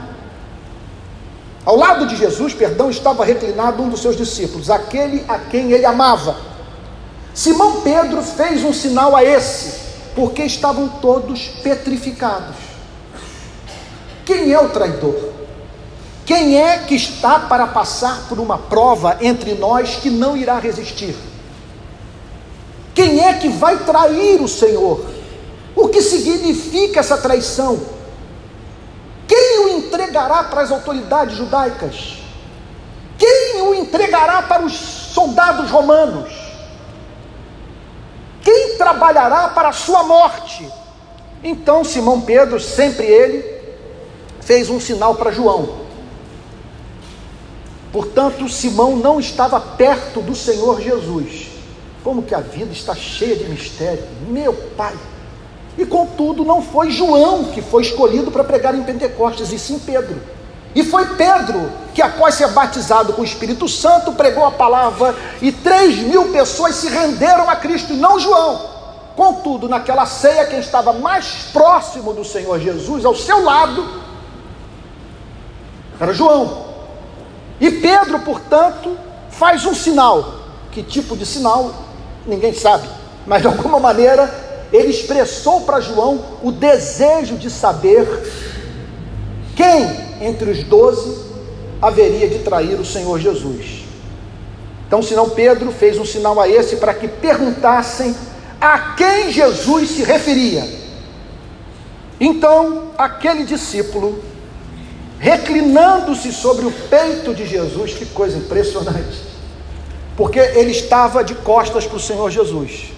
ao 1.65 1.77
lado 1.77 2.09
de 2.09 2.17
Jesus, 2.17 2.53
perdão, 2.53 2.91
estava 2.91 3.25
reclinado 3.25 3.85
um 3.85 3.89
dos 3.89 4.03
seus 4.03 4.17
discípulos, 4.17 4.69
aquele 4.69 5.25
a 5.29 5.39
quem 5.39 5.71
ele 5.71 5.87
amava. 5.87 6.50
Simão 7.35 7.81
Pedro 7.83 8.23
fez 8.23 8.65
um 8.65 8.73
sinal 8.73 9.15
a 9.15 9.25
esse, 9.25 9.81
porque 10.15 10.43
estavam 10.43 10.89
todos 10.89 11.49
petrificados. 11.63 12.57
Quem 14.25 14.53
é 14.53 14.61
o 14.61 14.69
traidor? 14.69 15.31
Quem 16.27 16.61
é 16.61 16.79
que 16.79 16.95
está 16.95 17.41
para 17.41 17.67
passar 17.67 18.29
por 18.29 18.39
uma 18.39 18.57
prova 18.57 19.19
entre 19.21 19.55
nós 19.55 19.97
que 19.97 20.11
não 20.11 20.37
irá 20.37 20.59
resistir? 20.59 21.17
Quem 22.95 23.25
é 23.25 23.35
que 23.35 23.49
vai 23.49 23.79
trair 23.79 24.41
o 24.41 24.49
Senhor? 24.49 25.05
O 25.75 25.89
que 25.89 26.03
significa 26.03 27.01
essa 27.01 27.17
traição? 27.17 27.81
Quem 29.27 29.65
o 29.65 29.69
entregará 29.71 30.45
para 30.45 30.63
as 30.63 30.71
autoridades 30.71 31.37
judaicas? 31.37 32.19
Quem 33.19 33.63
o 33.63 33.75
entregará 33.75 34.43
para 34.43 34.65
os 34.65 34.73
soldados 34.75 35.71
romanos? 35.71 36.40
Quem 38.51 38.77
trabalhará 38.77 39.47
para 39.51 39.69
a 39.69 39.73
sua 39.73 40.03
morte? 40.03 40.69
Então 41.41 41.85
Simão 41.85 42.21
Pedro, 42.21 42.59
sempre 42.59 43.07
ele, 43.07 43.45
fez 44.41 44.69
um 44.69 44.81
sinal 44.81 45.15
para 45.15 45.31
João. 45.31 45.83
Portanto, 47.93 48.49
Simão 48.49 48.97
não 48.97 49.21
estava 49.21 49.61
perto 49.61 50.21
do 50.21 50.35
Senhor 50.35 50.81
Jesus. 50.81 51.47
Como 52.03 52.25
que 52.25 52.35
a 52.35 52.41
vida 52.41 52.73
está 52.73 52.93
cheia 52.93 53.37
de 53.37 53.45
mistério, 53.45 54.03
meu 54.27 54.53
Pai. 54.77 54.99
E 55.79 55.87
contudo, 55.87 56.45
não 56.45 56.61
foi 56.61 56.91
João 56.91 57.45
que 57.45 57.63
foi 57.63 57.83
escolhido 57.83 58.33
para 58.33 58.43
pregar 58.43 58.75
em 58.75 58.83
Pentecostes, 58.83 59.53
e 59.53 59.61
sim 59.61 59.79
Pedro. 59.79 60.21
E 60.75 60.85
foi 60.85 61.05
Pedro 61.17 61.71
que, 61.95 62.01
após 62.01 62.35
ser 62.37 62.49
batizado 62.49 63.13
com 63.13 63.23
o 63.23 63.25
Espírito 63.25 63.69
Santo, 63.69 64.13
pregou 64.13 64.45
a 64.45 64.53
palavra 64.53 65.15
e 65.43 65.51
três 65.51 65.99
mil 65.99 66.31
pessoas 66.31 66.77
se 66.77 66.89
renderam 66.89 67.49
a 67.51 67.57
Cristo, 67.57 67.93
e 67.93 67.97
não 67.97 68.19
João. 68.19 68.71
Contudo, 69.17 69.69
naquela 69.69 70.07
ceia, 70.07 70.47
quem 70.47 70.61
estava 70.61 70.93
mais 70.93 71.49
próximo 71.53 72.13
do 72.13 72.25
Senhor 72.25 72.59
Jesus, 72.61 73.05
ao 73.05 73.15
seu 73.15 73.43
lado, 73.43 74.01
era 75.99 76.13
João. 76.13 76.67
E 77.61 77.71
Pedro, 77.71 78.21
portanto, 78.21 78.97
faz 79.31 79.67
um 79.67 79.75
sinal. 79.75 80.35
Que 80.71 80.83
tipo 80.83 81.17
de 81.17 81.27
sinal? 81.27 81.75
ninguém 82.27 82.53
sabe, 82.53 82.89
mas 83.27 83.43
de 83.43 83.49
alguma 83.49 83.79
maneira 83.79 84.33
ele 84.73 84.89
expressou 84.89 85.63
para 85.63 85.81
João 85.81 86.39
o 86.43 86.53
desejo 86.53 87.37
de 87.37 87.51
saber 87.51 88.07
quem 89.57 90.10
entre 90.21 90.51
os 90.51 90.63
doze 90.65 91.31
haveria 91.81 92.29
de 92.29 92.41
trair 92.41 92.79
o 92.79 92.85
Senhor 92.85 93.19
Jesus. 93.19 93.85
Então, 94.87 95.03
senão 95.03 95.31
Pedro 95.31 95.71
fez 95.71 95.99
um 95.99 96.05
sinal 96.05 96.39
a 96.41 96.49
esse 96.49 96.77
para 96.77 96.93
que 96.93 97.09
perguntassem 97.09 98.15
a 98.61 98.95
quem 98.95 99.33
Jesus 99.33 99.91
se 99.91 100.03
referia. 100.03 100.69
Então, 102.21 102.91
aquele 102.99 103.45
discípulo, 103.45 104.23
reclinando-se 105.19 106.33
sobre 106.33 106.67
o 106.67 106.73
peito 106.73 107.35
de 107.35 107.47
Jesus, 107.47 107.95
que 107.95 108.05
coisa 108.05 108.37
impressionante, 108.37 109.23
porque 110.17 110.39
ele 110.39 110.73
estava 110.73 111.25
de 111.25 111.35
costas 111.37 111.87
para 111.87 111.97
o 111.97 112.01
Senhor 112.01 112.31
Jesus, 112.31 112.93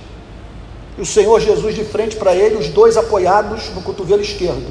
e 0.99 1.03
o 1.03 1.07
Senhor 1.07 1.41
Jesus 1.41 1.75
de 1.75 1.85
frente 1.85 2.17
para 2.17 2.35
ele, 2.35 2.57
os 2.57 2.69
dois 2.69 2.97
apoiados 2.97 3.71
no 3.75 3.83
cotovelo 3.83 4.23
esquerdo. 4.23 4.67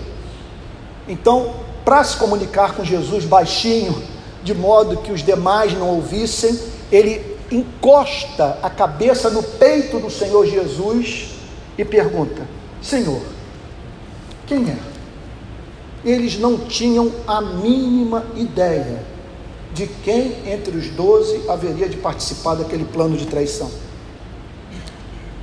Então, 1.07 1.53
para 1.83 2.03
se 2.03 2.17
comunicar 2.17 2.75
com 2.75 2.83
Jesus 2.83 3.25
baixinho, 3.25 4.01
de 4.43 4.53
modo 4.53 4.97
que 4.97 5.11
os 5.11 5.23
demais 5.23 5.73
não 5.73 5.89
ouvissem, 5.89 6.57
ele 6.91 7.37
encosta 7.51 8.57
a 8.63 8.69
cabeça 8.69 9.29
no 9.29 9.43
peito 9.43 9.99
do 9.99 10.09
Senhor 10.09 10.45
Jesus 10.45 11.31
e 11.77 11.83
pergunta: 11.83 12.47
Senhor, 12.81 13.21
quem 14.47 14.69
é? 14.69 14.77
Eles 16.03 16.39
não 16.39 16.57
tinham 16.57 17.11
a 17.27 17.41
mínima 17.41 18.25
ideia 18.35 19.03
de 19.73 19.87
quem 19.87 20.35
entre 20.45 20.75
os 20.75 20.89
doze 20.89 21.43
haveria 21.47 21.87
de 21.87 21.97
participar 21.97 22.55
daquele 22.55 22.85
plano 22.85 23.15
de 23.15 23.25
traição. 23.27 23.69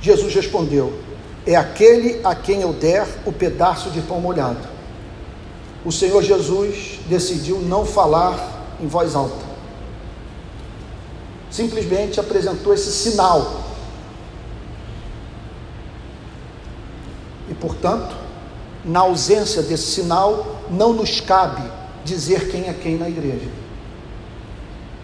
Jesus 0.01 0.33
respondeu: 0.33 0.93
É 1.45 1.55
aquele 1.55 2.19
a 2.23 2.35
quem 2.35 2.61
eu 2.61 2.73
der 2.73 3.07
o 3.25 3.31
pedaço 3.31 3.89
de 3.89 4.01
pão 4.01 4.19
molhado. 4.19 4.78
O 5.85 5.91
Senhor 5.91 6.21
Jesus 6.21 6.99
decidiu 7.07 7.59
não 7.59 7.85
falar 7.85 8.77
em 8.81 8.87
voz 8.87 9.15
alta 9.15 9.49
simplesmente 11.49 12.19
apresentou 12.19 12.73
esse 12.73 12.91
sinal. 12.91 13.63
E, 17.49 17.53
portanto, 17.55 18.15
na 18.85 18.99
ausência 19.01 19.61
desse 19.61 19.87
sinal, 19.87 20.61
não 20.69 20.93
nos 20.93 21.19
cabe 21.19 21.63
dizer 22.05 22.49
quem 22.49 22.69
é 22.69 22.73
quem 22.73 22.97
na 22.97 23.09
igreja. 23.09 23.49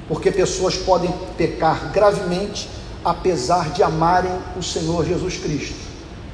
Porque 0.08 0.32
pessoas 0.32 0.76
podem 0.78 1.12
pecar 1.36 1.92
gravemente 1.92 2.70
apesar 3.04 3.72
de 3.72 3.82
amarem 3.84 4.32
o 4.58 4.64
Senhor 4.64 5.06
Jesus 5.06 5.38
Cristo. 5.38 5.76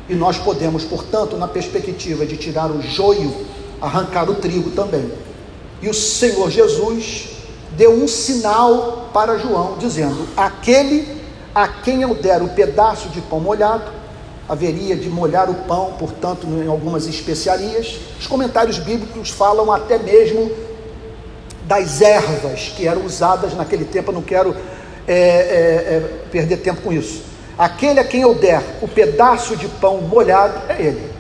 E 0.10 0.14
nós 0.14 0.38
podemos, 0.38 0.84
portanto, 0.84 1.38
na 1.38 1.48
perspectiva 1.48 2.26
de 2.26 2.36
tirar 2.36 2.70
o 2.70 2.82
joio, 2.82 3.34
arrancar 3.82 4.30
o 4.30 4.36
trigo 4.36 4.72
também. 4.72 5.12
E 5.82 5.90
o 5.90 5.94
Senhor 5.94 6.50
Jesus 6.52 7.30
deu 7.72 7.92
um 7.92 8.08
sinal 8.08 9.10
para 9.14 9.38
João, 9.38 9.78
dizendo: 9.78 10.28
Aquele 10.38 11.22
a 11.54 11.68
quem 11.68 12.02
eu 12.02 12.14
der 12.16 12.42
o 12.42 12.50
pedaço 12.50 13.10
de 13.10 13.20
pão 13.22 13.40
molhado, 13.40 13.92
haveria 14.48 14.96
de 14.96 15.10
molhar 15.10 15.50
o 15.50 15.54
pão, 15.54 15.94
portanto, 15.98 16.48
em 16.48 16.68
algumas 16.68 17.08
especiarias. 17.08 18.00
Os 18.20 18.28
comentários 18.28 18.78
bíblicos 18.80 19.30
falam 19.30 19.72
até 19.72 19.98
mesmo 19.98 20.52
das 21.66 22.02
ervas 22.02 22.74
que 22.76 22.88
eram 22.88 23.06
usadas 23.06 23.54
naquele 23.54 23.86
tempo. 23.86 24.12
Eu 24.12 24.16
não 24.16 24.22
quero 24.22 24.56
é, 25.08 25.14
é, 25.14 25.18
é, 25.18 26.10
perder 26.32 26.58
tempo 26.58 26.82
com 26.82 26.94
isso. 26.94 27.24
Aquele 27.58 28.00
a 28.00 28.04
quem 28.04 28.22
eu 28.22 28.34
der 28.34 28.62
o 28.82 28.88
pedaço 28.88 29.56
de 29.56 29.68
pão 29.68 30.02
molhado 30.02 30.60
é 30.70 30.82
ele. 30.82 31.12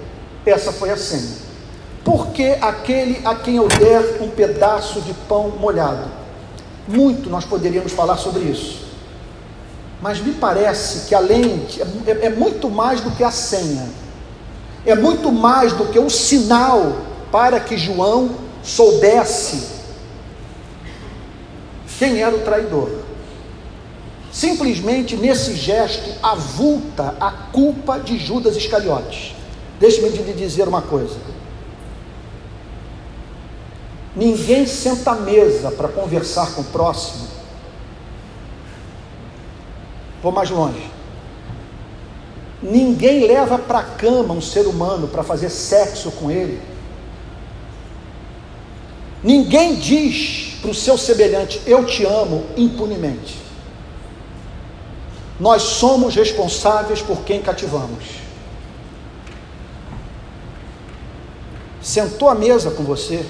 Essa 0.45 0.71
foi 0.71 0.89
a 0.89 0.97
senha. 0.97 1.50
Porque 2.03 2.57
aquele 2.61 3.21
a 3.25 3.35
quem 3.35 3.57
eu 3.57 3.67
der 3.67 4.21
um 4.21 4.29
pedaço 4.29 5.01
de 5.01 5.13
pão 5.13 5.49
molhado 5.59 6.21
muito 6.87 7.29
nós 7.29 7.45
poderíamos 7.45 7.93
falar 7.93 8.17
sobre 8.17 8.43
isso. 8.43 8.81
Mas 10.01 10.19
me 10.19 10.33
parece 10.33 11.07
que 11.07 11.15
além 11.15 11.59
de, 11.65 11.81
é, 11.81 12.25
é 12.25 12.29
muito 12.29 12.69
mais 12.69 13.01
do 13.01 13.11
que 13.11 13.23
a 13.23 13.31
senha. 13.31 13.87
É 14.85 14.95
muito 14.95 15.31
mais 15.31 15.73
do 15.73 15.85
que 15.85 15.99
o 15.99 16.09
sinal 16.09 16.97
para 17.31 17.59
que 17.59 17.77
João 17.77 18.31
soubesse 18.63 19.81
quem 21.99 22.19
era 22.19 22.35
o 22.35 22.39
traidor. 22.39 22.89
Simplesmente 24.31 25.15
nesse 25.15 25.55
gesto 25.55 26.09
avulta 26.23 27.15
a 27.19 27.29
culpa 27.29 27.99
de 27.99 28.17
Judas 28.17 28.55
Iscariotes. 28.55 29.35
Deixe-me 29.79 30.09
lhe 30.09 30.33
dizer 30.33 30.67
uma 30.67 30.81
coisa. 30.81 31.15
Ninguém 34.15 34.67
senta 34.67 35.11
à 35.11 35.15
mesa 35.15 35.71
para 35.71 35.87
conversar 35.87 36.53
com 36.53 36.61
o 36.61 36.65
próximo. 36.65 37.27
Vou 40.21 40.31
mais 40.31 40.49
longe. 40.49 40.89
Ninguém 42.61 43.25
leva 43.25 43.57
para 43.57 43.79
a 43.79 43.83
cama 43.83 44.33
um 44.33 44.41
ser 44.41 44.67
humano 44.67 45.07
para 45.07 45.23
fazer 45.23 45.49
sexo 45.49 46.11
com 46.11 46.29
ele. 46.29 46.61
Ninguém 49.23 49.75
diz 49.75 50.57
para 50.61 50.71
o 50.71 50.75
seu 50.75 50.97
semelhante: 50.97 51.61
Eu 51.65 51.85
te 51.85 52.03
amo 52.05 52.45
impunemente. 52.55 53.39
Nós 55.39 55.63
somos 55.63 56.13
responsáveis 56.13 57.01
por 57.01 57.23
quem 57.23 57.41
cativamos. 57.41 58.21
Sentou 61.81 62.29
à 62.29 62.35
mesa 62.35 62.69
com 62.69 62.83
você, 62.83 63.25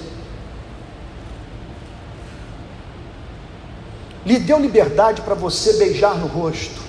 lhe 4.25 4.39
deu 4.39 4.59
liberdade 4.59 5.21
para 5.21 5.35
você 5.35 5.73
beijar 5.73 6.15
no 6.15 6.27
rosto. 6.27 6.81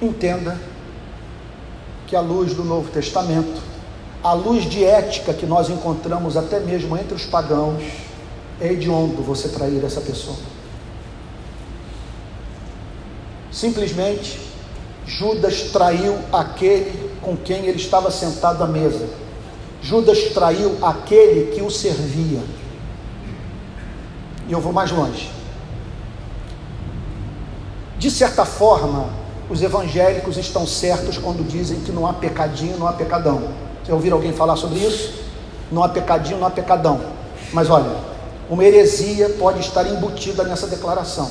Entenda 0.00 0.60
que 2.06 2.14
a 2.14 2.20
luz 2.20 2.54
do 2.54 2.64
Novo 2.64 2.90
Testamento, 2.90 3.60
a 4.22 4.32
luz 4.32 4.64
de 4.64 4.84
ética 4.84 5.32
que 5.32 5.46
nós 5.46 5.68
encontramos 5.70 6.36
até 6.36 6.60
mesmo 6.60 6.96
entre 6.96 7.14
os 7.14 7.24
pagãos, 7.24 7.82
é 8.60 8.72
hediondo 8.72 9.22
você 9.22 9.48
trair 9.48 9.82
essa 9.84 10.00
pessoa. 10.00 10.36
Simplesmente, 13.50 14.38
Judas 15.06 15.70
traiu 15.72 16.18
aquele 16.32 17.10
com 17.22 17.36
quem 17.36 17.66
ele 17.66 17.78
estava 17.78 18.10
sentado 18.10 18.62
à 18.62 18.66
mesa. 18.66 19.08
Judas 19.82 20.30
traiu 20.34 20.76
aquele 20.82 21.52
que 21.54 21.62
o 21.62 21.70
servia. 21.70 22.42
E 24.48 24.52
eu 24.52 24.60
vou 24.60 24.72
mais 24.72 24.90
longe. 24.90 25.35
De 28.06 28.12
certa 28.12 28.44
forma, 28.44 29.06
os 29.50 29.60
evangélicos 29.60 30.36
estão 30.36 30.64
certos 30.64 31.18
quando 31.18 31.44
dizem 31.44 31.80
que 31.80 31.90
não 31.90 32.06
há 32.06 32.12
pecadinho, 32.12 32.78
não 32.78 32.86
há 32.86 32.92
pecadão. 32.92 33.48
Você 33.84 33.90
ouviram 33.90 34.18
alguém 34.18 34.32
falar 34.32 34.54
sobre 34.54 34.78
isso? 34.78 35.12
Não 35.72 35.82
há 35.82 35.88
pecadinho, 35.88 36.38
não 36.38 36.46
há 36.46 36.50
pecadão. 36.50 37.00
Mas 37.52 37.68
olha, 37.68 37.90
uma 38.48 38.62
heresia 38.62 39.30
pode 39.30 39.58
estar 39.58 39.84
embutida 39.88 40.44
nessa 40.44 40.68
declaração, 40.68 41.28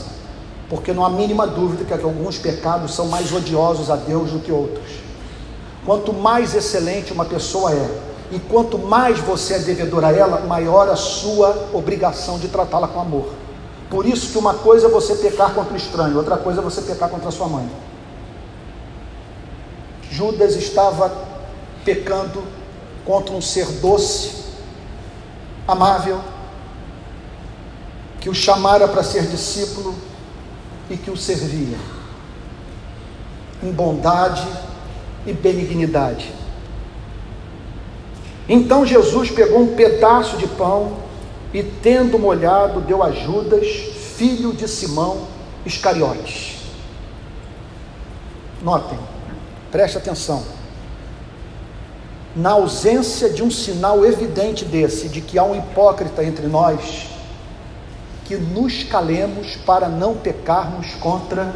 porque 0.69 0.91
não 0.91 1.05
há 1.05 1.09
mínima 1.09 1.47
dúvida 1.47 1.85
que 1.85 1.93
alguns 1.93 2.37
pecados 2.37 2.93
são 2.93 3.07
mais 3.07 3.31
odiosos 3.31 3.89
a 3.89 3.95
Deus 3.95 4.31
do 4.31 4.39
que 4.39 4.51
outros. 4.51 4.95
Quanto 5.85 6.11
mais 6.11 6.53
excelente 6.53 7.13
uma 7.13 7.23
pessoa 7.23 7.71
é, 7.71 7.99
e 8.31 8.37
quanto 8.37 8.77
mais 8.77 9.17
você 9.19 9.53
é 9.53 9.59
devedor 9.59 10.03
a 10.03 10.11
ela, 10.11 10.41
maior 10.41 10.89
a 10.89 10.97
sua 10.97 11.69
obrigação 11.71 12.37
de 12.37 12.49
tratá-la 12.49 12.89
com 12.89 12.99
amor. 12.99 13.44
Por 13.89 14.05
isso 14.05 14.31
que 14.31 14.37
uma 14.37 14.55
coisa 14.55 14.87
é 14.87 14.89
você 14.89 15.15
pecar 15.15 15.53
contra 15.53 15.73
o 15.73 15.77
estranho, 15.77 16.17
outra 16.17 16.37
coisa 16.37 16.59
é 16.59 16.63
você 16.63 16.81
pecar 16.81 17.09
contra 17.09 17.29
a 17.29 17.31
sua 17.31 17.47
mãe. 17.47 17.69
Judas 20.09 20.55
estava 20.55 21.11
pecando 21.83 22.43
contra 23.05 23.35
um 23.35 23.41
ser 23.41 23.65
doce, 23.79 24.45
amável, 25.67 26.19
que 28.19 28.29
o 28.29 28.33
chamara 28.33 28.87
para 28.87 29.03
ser 29.03 29.27
discípulo 29.27 29.93
e 30.89 30.97
que 30.97 31.11
o 31.11 31.17
servia 31.17 31.77
em 33.61 33.71
bondade 33.71 34.47
e 35.25 35.33
benignidade. 35.33 36.33
Então 38.47 38.85
Jesus 38.85 39.31
pegou 39.31 39.59
um 39.59 39.75
pedaço 39.75 40.37
de 40.37 40.47
pão 40.47 41.04
e 41.55 41.63
tendo 41.63 42.19
molhado, 42.19 42.81
deu 42.81 43.01
a 43.01 43.11
Judas, 43.13 43.65
filho 44.17 44.51
de 44.51 44.67
Simão 44.67 45.25
Iscariotes. 45.65 46.57
Notem, 48.61 48.99
preste 49.71 49.97
atenção. 49.97 50.43
Na 52.35 52.51
ausência 52.51 53.29
de 53.29 53.41
um 53.41 53.49
sinal 53.49 54.05
evidente 54.05 54.65
desse, 54.65 55.07
de 55.07 55.21
que 55.21 55.39
há 55.39 55.45
um 55.45 55.55
hipócrita 55.55 56.25
entre 56.25 56.45
nós, 56.45 57.07
que 58.25 58.35
nos 58.35 58.83
calemos 58.83 59.55
para 59.55 59.87
não 59.87 60.17
pecarmos 60.17 60.93
contra 60.95 61.55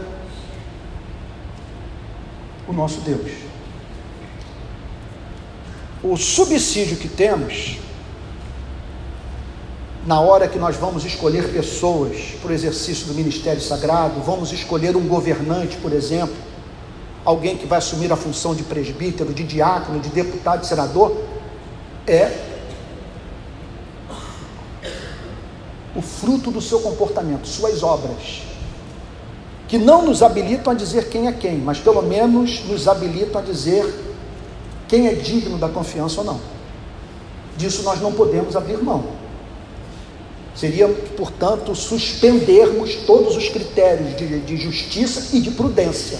o 2.66 2.72
nosso 2.72 3.02
Deus. 3.02 3.34
O 6.02 6.16
subsídio 6.16 6.96
que 6.96 7.10
temos 7.10 7.80
na 10.06 10.20
hora 10.20 10.48
que 10.48 10.58
nós 10.58 10.76
vamos 10.76 11.04
escolher 11.04 11.52
pessoas 11.52 12.36
para 12.42 12.52
o 12.52 12.54
exercício 12.54 13.08
do 13.08 13.14
ministério 13.14 13.62
sagrado, 13.62 14.22
vamos 14.22 14.52
escolher 14.52 14.96
um 14.96 15.08
governante, 15.08 15.78
por 15.78 15.92
exemplo, 15.92 16.36
alguém 17.26 17.58
que 17.58 17.66
vai 17.66 17.80
assumir 17.80 18.12
a 18.12 18.16
função 18.16 18.56
de 18.56 18.64
presbítero, 18.64 19.34
de 19.34 19.44
diácono, 19.44 20.00
de 20.00 20.10
deputado, 20.10 20.62
de 20.62 20.68
senador, 20.68 21.16
é 22.08 22.46
o 25.96 26.02
fruto 26.02 26.50
do 26.50 26.62
seu 26.62 26.80
comportamento, 26.80 27.48
suas 27.48 27.84
obras, 27.84 28.44
que 29.68 29.78
não 29.78 30.04
nos 30.04 30.24
habilitam 30.24 30.72
a 30.72 30.76
dizer 30.76 31.10
quem 31.10 31.28
é 31.28 31.32
quem, 31.32 31.58
mas 31.58 31.78
pelo 31.78 32.02
menos 32.02 32.64
nos 32.66 32.88
habilitam 32.88 33.42
a 33.42 33.44
dizer 33.44 33.86
quem 34.88 35.08
é 35.08 35.14
digno 35.14 35.58
da 35.58 35.68
confiança 35.68 36.22
ou 36.22 36.26
não. 36.26 36.40
Disso 37.58 37.84
nós 37.84 38.00
não 38.00 38.14
podemos 38.14 38.56
abrir 38.56 38.78
mão. 38.78 39.19
Seria, 40.60 40.90
portanto, 41.16 41.74
suspendermos 41.74 42.96
todos 43.08 43.38
os 43.38 43.48
critérios 43.48 44.18
de, 44.18 44.42
de 44.42 44.58
justiça 44.58 45.38
e 45.38 45.40
de 45.40 45.52
prudência. 45.52 46.20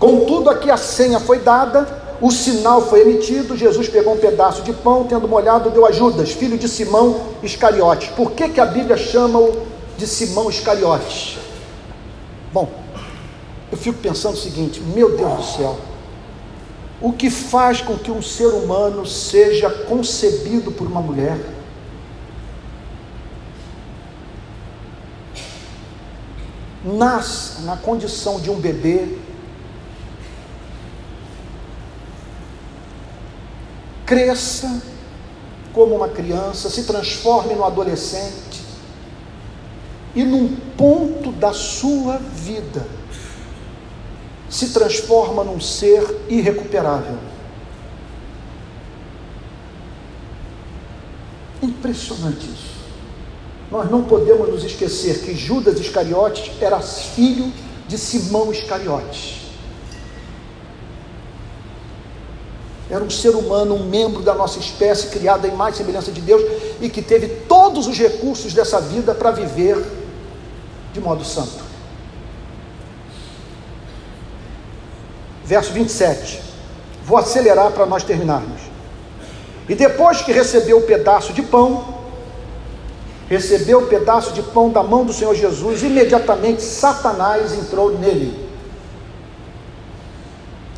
Contudo, 0.00 0.50
aqui 0.50 0.68
a 0.68 0.76
senha 0.76 1.20
foi 1.20 1.38
dada, 1.38 1.86
o 2.20 2.28
sinal 2.32 2.82
foi 2.82 3.02
emitido, 3.02 3.56
Jesus 3.56 3.88
pegou 3.88 4.14
um 4.14 4.18
pedaço 4.18 4.62
de 4.62 4.72
pão, 4.72 5.04
tendo 5.04 5.28
molhado, 5.28 5.70
deu 5.70 5.86
a 5.86 5.92
Judas, 5.92 6.32
filho 6.32 6.58
de 6.58 6.68
Simão 6.68 7.20
Iscariotes. 7.40 8.08
Por 8.16 8.32
que, 8.32 8.48
que 8.48 8.60
a 8.60 8.66
Bíblia 8.66 8.96
chama-o 8.96 9.64
de 9.96 10.04
Simão 10.08 10.50
Iscariotes? 10.50 11.38
Bom, 12.52 12.68
eu 13.70 13.78
fico 13.78 14.00
pensando 14.00 14.34
o 14.34 14.38
seguinte: 14.38 14.80
meu 14.80 15.16
Deus 15.16 15.36
do 15.36 15.44
céu, 15.44 15.78
o 17.00 17.12
que 17.12 17.30
faz 17.30 17.80
com 17.80 17.96
que 17.96 18.10
um 18.10 18.20
ser 18.20 18.48
humano 18.48 19.06
seja 19.06 19.70
concebido 19.70 20.72
por 20.72 20.88
uma 20.88 21.00
mulher? 21.00 21.38
Nasce 26.84 27.62
na 27.62 27.76
condição 27.76 28.40
de 28.40 28.50
um 28.50 28.58
bebê, 28.58 29.18
cresça 34.06 34.82
como 35.72 35.94
uma 35.94 36.08
criança, 36.08 36.70
se 36.70 36.84
transforme 36.84 37.54
no 37.54 37.64
adolescente, 37.64 38.62
e 40.14 40.24
num 40.24 40.56
ponto 40.76 41.30
da 41.32 41.52
sua 41.52 42.16
vida 42.16 42.84
se 44.48 44.70
transforma 44.70 45.44
num 45.44 45.60
ser 45.60 46.24
irrecuperável. 46.28 47.18
Impressionante 51.62 52.46
isso. 52.46 52.79
Nós 53.70 53.88
não 53.88 54.02
podemos 54.02 54.48
nos 54.48 54.64
esquecer 54.64 55.20
que 55.20 55.34
Judas 55.34 55.78
Iscariotes 55.78 56.50
era 56.60 56.80
filho 56.80 57.52
de 57.86 57.96
Simão 57.96 58.50
Iscariotes. 58.50 59.40
Era 62.90 63.04
um 63.04 63.10
ser 63.10 63.30
humano, 63.30 63.76
um 63.76 63.84
membro 63.84 64.20
da 64.20 64.34
nossa 64.34 64.58
espécie, 64.58 65.06
criado 65.06 65.46
em 65.46 65.52
mais 65.52 65.76
semelhança 65.76 66.10
de 66.10 66.20
Deus 66.20 66.42
e 66.80 66.88
que 66.88 67.00
teve 67.00 67.28
todos 67.48 67.86
os 67.86 67.96
recursos 67.96 68.52
dessa 68.52 68.80
vida 68.80 69.14
para 69.14 69.30
viver 69.30 69.80
de 70.92 71.00
modo 71.00 71.24
santo. 71.24 71.62
Verso 75.44 75.72
27. 75.72 76.42
Vou 77.04 77.16
acelerar 77.16 77.70
para 77.70 77.86
nós 77.86 78.02
terminarmos. 78.02 78.60
E 79.68 79.74
depois 79.76 80.20
que 80.22 80.32
recebeu 80.32 80.78
o 80.78 80.82
pedaço 80.82 81.32
de 81.32 81.42
pão, 81.42 81.99
recebeu 83.30 83.78
o 83.78 83.86
pedaço 83.86 84.32
de 84.32 84.42
pão 84.42 84.70
da 84.70 84.82
mão 84.82 85.04
do 85.04 85.12
Senhor 85.12 85.36
Jesus, 85.36 85.84
imediatamente 85.84 86.62
Satanás 86.62 87.54
entrou 87.54 87.96
nele. 87.96 88.50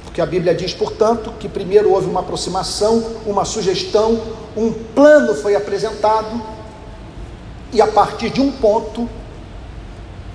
Porque 0.05 0.21
a 0.21 0.27
Bíblia 0.27 0.55
diz, 0.55 0.75
portanto, 0.75 1.33
que 1.41 1.49
primeiro 1.49 1.91
houve 1.91 2.07
uma 2.07 2.21
aproximação, 2.21 3.03
uma 3.25 3.47
sugestão, 3.47 4.21
um 4.55 4.71
plano 4.71 5.35
foi 5.35 5.57
apresentado, 5.57 6.43
e 7.73 7.81
a 7.81 7.87
partir 7.87 8.29
de 8.29 8.43
um 8.43 8.53
ponto, 8.53 9.09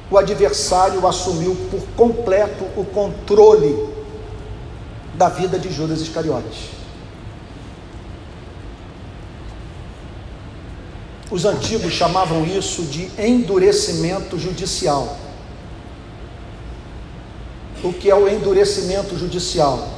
o 0.10 0.18
adversário 0.18 1.06
assumiu 1.06 1.56
por 1.70 1.82
completo 1.96 2.64
o 2.76 2.84
controle 2.84 3.78
da 5.14 5.30
vida 5.30 5.60
de 5.60 5.72
Judas 5.72 6.02
Iscariotes. 6.02 6.77
Os 11.30 11.44
antigos 11.44 11.92
chamavam 11.92 12.46
isso 12.46 12.84
de 12.84 13.12
endurecimento 13.20 14.40
judicial. 14.40 15.18
O 17.84 17.92
que 17.92 18.10
é 18.10 18.16
o 18.16 18.30
endurecimento 18.30 19.18
judicial? 19.18 19.90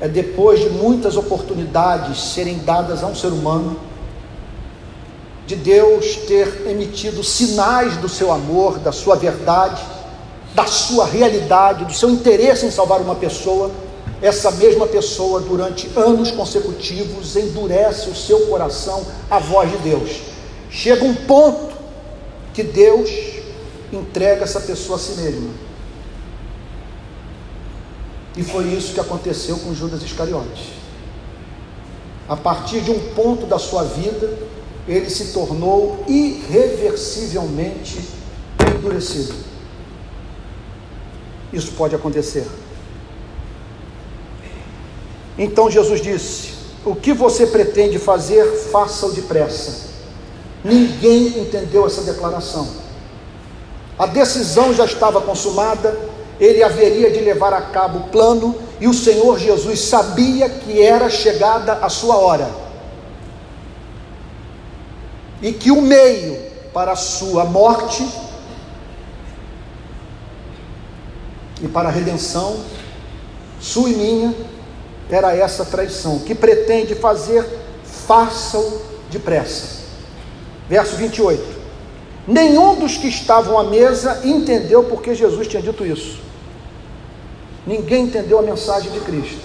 É 0.00 0.08
depois 0.08 0.58
de 0.58 0.70
muitas 0.70 1.16
oportunidades 1.16 2.20
serem 2.34 2.58
dadas 2.58 3.04
a 3.04 3.06
um 3.06 3.14
ser 3.14 3.28
humano, 3.28 3.78
de 5.46 5.54
Deus 5.54 6.16
ter 6.26 6.66
emitido 6.66 7.22
sinais 7.22 7.96
do 7.98 8.08
seu 8.08 8.32
amor, 8.32 8.80
da 8.80 8.90
sua 8.90 9.14
verdade, 9.14 9.80
da 10.52 10.66
sua 10.66 11.06
realidade, 11.06 11.84
do 11.84 11.94
seu 11.94 12.10
interesse 12.10 12.66
em 12.66 12.72
salvar 12.72 13.00
uma 13.00 13.14
pessoa, 13.14 13.70
essa 14.20 14.50
mesma 14.50 14.86
pessoa, 14.88 15.40
durante 15.40 15.88
anos 15.96 16.32
consecutivos, 16.32 17.36
endurece 17.36 18.10
o 18.10 18.16
seu 18.16 18.46
coração 18.46 19.06
à 19.30 19.38
voz 19.38 19.70
de 19.70 19.78
Deus 19.78 20.31
Chega 20.72 21.04
um 21.04 21.14
ponto 21.14 21.76
que 22.54 22.62
Deus 22.62 23.10
entrega 23.92 24.44
essa 24.44 24.58
pessoa 24.58 24.96
a 24.96 24.98
si 24.98 25.20
mesma. 25.20 25.50
E 28.34 28.42
foi 28.42 28.64
isso 28.68 28.94
que 28.94 29.00
aconteceu 29.00 29.58
com 29.58 29.74
Judas 29.74 30.02
Iscariotes. 30.02 30.68
A 32.26 32.34
partir 32.36 32.80
de 32.80 32.90
um 32.90 33.12
ponto 33.14 33.44
da 33.44 33.58
sua 33.58 33.84
vida, 33.84 34.32
ele 34.88 35.10
se 35.10 35.34
tornou 35.34 36.02
irreversivelmente 36.08 38.00
endurecido. 38.74 39.34
Isso 41.52 41.72
pode 41.72 41.94
acontecer. 41.94 42.46
Então 45.36 45.70
Jesus 45.70 46.00
disse: 46.00 46.54
O 46.82 46.94
que 46.94 47.12
você 47.12 47.46
pretende 47.46 47.98
fazer, 47.98 48.46
faça-o 48.70 49.12
depressa 49.12 49.91
Ninguém 50.64 51.40
entendeu 51.40 51.86
essa 51.86 52.02
declaração. 52.02 52.68
A 53.98 54.06
decisão 54.06 54.72
já 54.72 54.84
estava 54.84 55.20
consumada, 55.20 55.98
ele 56.38 56.62
haveria 56.62 57.10
de 57.10 57.20
levar 57.20 57.52
a 57.52 57.62
cabo 57.62 57.98
o 57.98 58.08
plano, 58.08 58.54
e 58.80 58.88
o 58.88 58.94
Senhor 58.94 59.38
Jesus 59.38 59.80
sabia 59.80 60.48
que 60.48 60.80
era 60.80 61.10
chegada 61.10 61.74
a 61.74 61.88
sua 61.88 62.16
hora. 62.16 62.50
E 65.40 65.52
que 65.52 65.70
o 65.70 65.82
meio 65.82 66.40
para 66.72 66.92
a 66.92 66.96
sua 66.96 67.44
morte 67.44 68.08
e 71.60 71.68
para 71.68 71.88
a 71.88 71.92
redenção, 71.92 72.60
sua 73.60 73.88
e 73.88 73.94
minha, 73.94 74.34
era 75.10 75.36
essa 75.36 75.64
traição. 75.64 76.20
Que 76.20 76.34
pretende 76.34 76.94
fazer, 76.94 77.44
faça-o 77.84 78.82
depressa. 79.10 79.81
Verso 80.72 80.96
28. 80.96 81.60
Nenhum 82.26 82.76
dos 82.76 82.96
que 82.96 83.06
estavam 83.06 83.58
à 83.58 83.64
mesa 83.64 84.22
entendeu 84.24 84.82
porque 84.84 85.14
Jesus 85.14 85.46
tinha 85.46 85.60
dito 85.60 85.84
isso. 85.84 86.18
Ninguém 87.66 88.04
entendeu 88.04 88.38
a 88.38 88.42
mensagem 88.42 88.90
de 88.90 89.00
Cristo. 89.00 89.44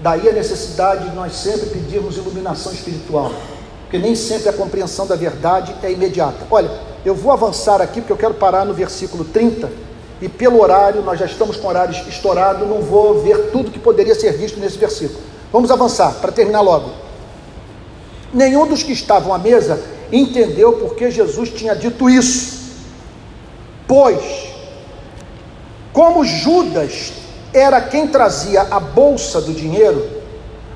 Daí 0.00 0.30
a 0.30 0.32
necessidade 0.32 1.10
de 1.10 1.14
nós 1.14 1.34
sempre 1.34 1.66
pedirmos 1.66 2.16
iluminação 2.16 2.72
espiritual, 2.72 3.30
porque 3.82 3.98
nem 3.98 4.14
sempre 4.14 4.48
a 4.48 4.52
compreensão 4.54 5.06
da 5.06 5.14
verdade 5.14 5.76
é 5.82 5.92
imediata. 5.92 6.46
Olha, 6.50 6.70
eu 7.04 7.14
vou 7.14 7.30
avançar 7.30 7.82
aqui 7.82 8.00
porque 8.00 8.14
eu 8.14 8.16
quero 8.16 8.32
parar 8.32 8.64
no 8.64 8.72
versículo 8.72 9.26
30 9.26 9.70
e 10.22 10.28
pelo 10.30 10.62
horário, 10.62 11.02
nós 11.02 11.20
já 11.20 11.26
estamos 11.26 11.54
com 11.54 11.68
horário 11.68 11.94
estourado, 12.08 12.64
não 12.64 12.80
vou 12.80 13.20
ver 13.20 13.50
tudo 13.50 13.70
que 13.70 13.78
poderia 13.78 14.14
ser 14.14 14.32
visto 14.38 14.58
nesse 14.58 14.78
versículo. 14.78 15.20
Vamos 15.52 15.70
avançar 15.70 16.14
para 16.14 16.32
terminar 16.32 16.62
logo. 16.62 17.05
Nenhum 18.32 18.66
dos 18.66 18.82
que 18.82 18.92
estavam 18.92 19.32
à 19.32 19.38
mesa 19.38 19.82
entendeu 20.12 20.74
porque 20.74 21.10
Jesus 21.10 21.50
tinha 21.50 21.74
dito 21.74 22.08
isso. 22.08 22.56
Pois, 23.86 24.48
como 25.92 26.24
Judas 26.24 27.12
era 27.54 27.80
quem 27.80 28.08
trazia 28.08 28.62
a 28.62 28.80
bolsa 28.80 29.40
do 29.40 29.52
dinheiro, 29.52 30.06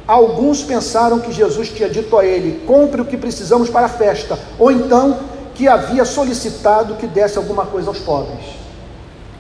alguns 0.07 0.63
pensaram 0.63 1.21
que 1.21 1.33
Jesus 1.33 1.69
tinha 1.69 1.89
dito 1.89 2.17
a 2.17 2.25
ele: 2.25 2.65
compre 2.67 3.01
o 3.01 3.05
que 3.05 3.17
precisamos 3.17 3.69
para 3.69 3.87
a 3.87 3.89
festa, 3.89 4.39
ou 4.59 4.71
então 4.71 5.19
que 5.55 5.69
havia 5.69 6.05
solicitado 6.05 6.95
que 6.95 7.07
desse 7.07 7.37
alguma 7.37 7.67
coisa 7.67 7.89
aos 7.89 7.99
pobres. 7.99 8.45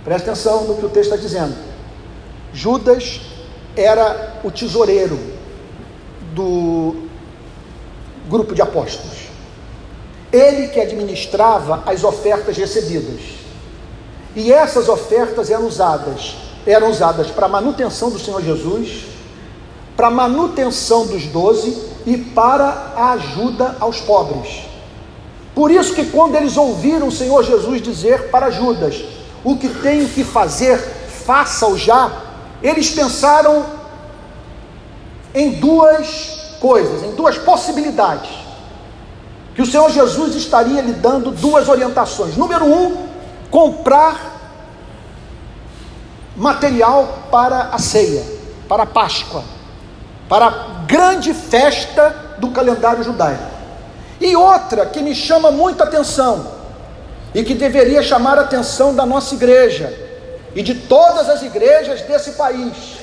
Preste 0.05 0.29
atenção 0.29 0.64
no 0.64 0.77
que 0.77 0.85
o 0.85 0.88
texto 0.88 1.14
está 1.14 1.16
dizendo. 1.16 1.55
Judas 2.53 3.20
era 3.77 4.40
o 4.42 4.51
tesoureiro 4.51 5.18
do, 6.35 7.09
grupo 8.30 8.54
de 8.54 8.62
apóstolos. 8.62 9.28
Ele 10.32 10.68
que 10.68 10.80
administrava 10.80 11.82
as 11.84 12.04
ofertas 12.04 12.56
recebidas. 12.56 13.20
E 14.34 14.52
essas 14.52 14.88
ofertas 14.88 15.50
eram 15.50 15.66
usadas, 15.66 16.36
eram 16.64 16.88
usadas 16.88 17.26
para 17.26 17.46
a 17.46 17.48
manutenção 17.48 18.10
do 18.10 18.18
Senhor 18.18 18.40
Jesus, 18.40 19.06
para 19.96 20.06
a 20.06 20.10
manutenção 20.10 21.04
dos 21.06 21.26
doze 21.26 21.76
e 22.06 22.16
para 22.16 22.92
a 22.96 23.12
ajuda 23.12 23.76
aos 23.80 24.00
pobres. 24.00 24.62
Por 25.52 25.70
isso 25.70 25.94
que 25.94 26.06
quando 26.06 26.36
eles 26.36 26.56
ouviram 26.56 27.08
o 27.08 27.12
Senhor 27.12 27.42
Jesus 27.42 27.82
dizer 27.82 28.30
para 28.30 28.50
Judas, 28.50 29.04
o 29.42 29.56
que 29.56 29.68
tenho 29.68 30.08
que 30.08 30.22
fazer, 30.22 30.78
faça-o 30.78 31.76
já, 31.76 32.10
eles 32.62 32.90
pensaram 32.90 33.66
em 35.34 35.52
duas 35.52 36.39
coisas, 36.61 37.03
em 37.03 37.12
duas 37.12 37.38
possibilidades. 37.38 38.31
Que 39.55 39.62
o 39.62 39.66
Senhor 39.66 39.90
Jesus 39.90 40.37
estaria 40.37 40.81
lhe 40.81 40.92
dando 40.92 41.33
duas 41.33 41.68
orientações. 41.68 42.37
Número 42.37 42.64
um, 42.64 43.09
comprar 43.51 44.38
material 46.37 47.27
para 47.31 47.70
a 47.73 47.79
ceia, 47.79 48.25
para 48.68 48.85
a 48.85 48.87
Páscoa, 48.87 49.42
para 50.29 50.46
a 50.46 50.51
grande 50.87 51.35
festa 51.35 52.37
do 52.38 52.51
calendário 52.51 53.03
judaico. 53.03 53.42
E 54.20 54.37
outra 54.37 54.87
que 54.87 55.01
me 55.01 55.14
chama 55.14 55.51
muita 55.51 55.85
atenção 55.85 56.61
e 57.35 57.42
que 57.42 57.55
deveria 57.55 58.03
chamar 58.03 58.38
a 58.38 58.42
atenção 58.42 58.94
da 58.94 59.07
nossa 59.07 59.35
igreja 59.35 59.92
e 60.55 60.62
de 60.62 60.75
todas 60.75 61.29
as 61.29 61.42
igrejas 61.42 62.03
desse 62.03 62.33
país. 62.33 62.99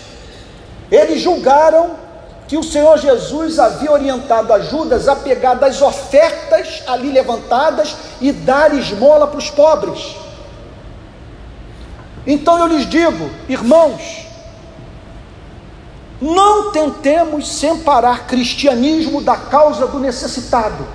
Eles 0.91 1.21
julgaram 1.21 2.06
que 2.47 2.57
o 2.57 2.63
Senhor 2.63 2.97
Jesus 2.97 3.59
havia 3.59 3.91
orientado 3.91 4.53
a 4.53 4.59
Judas 4.59 5.07
a 5.07 5.15
pegar 5.15 5.55
das 5.55 5.81
ofertas 5.81 6.81
ali 6.87 7.11
levantadas 7.11 7.95
e 8.21 8.31
dar 8.31 8.73
esmola 8.73 9.27
para 9.27 9.37
os 9.37 9.49
pobres. 9.49 10.15
Então 12.25 12.57
eu 12.57 12.67
lhes 12.67 12.87
digo, 12.89 13.29
irmãos, 13.49 14.25
não 16.21 16.71
tentemos 16.71 17.47
separar 17.47 18.27
cristianismo 18.27 19.21
da 19.21 19.35
causa 19.35 19.85
do 19.85 19.99
necessitado. 19.99 20.87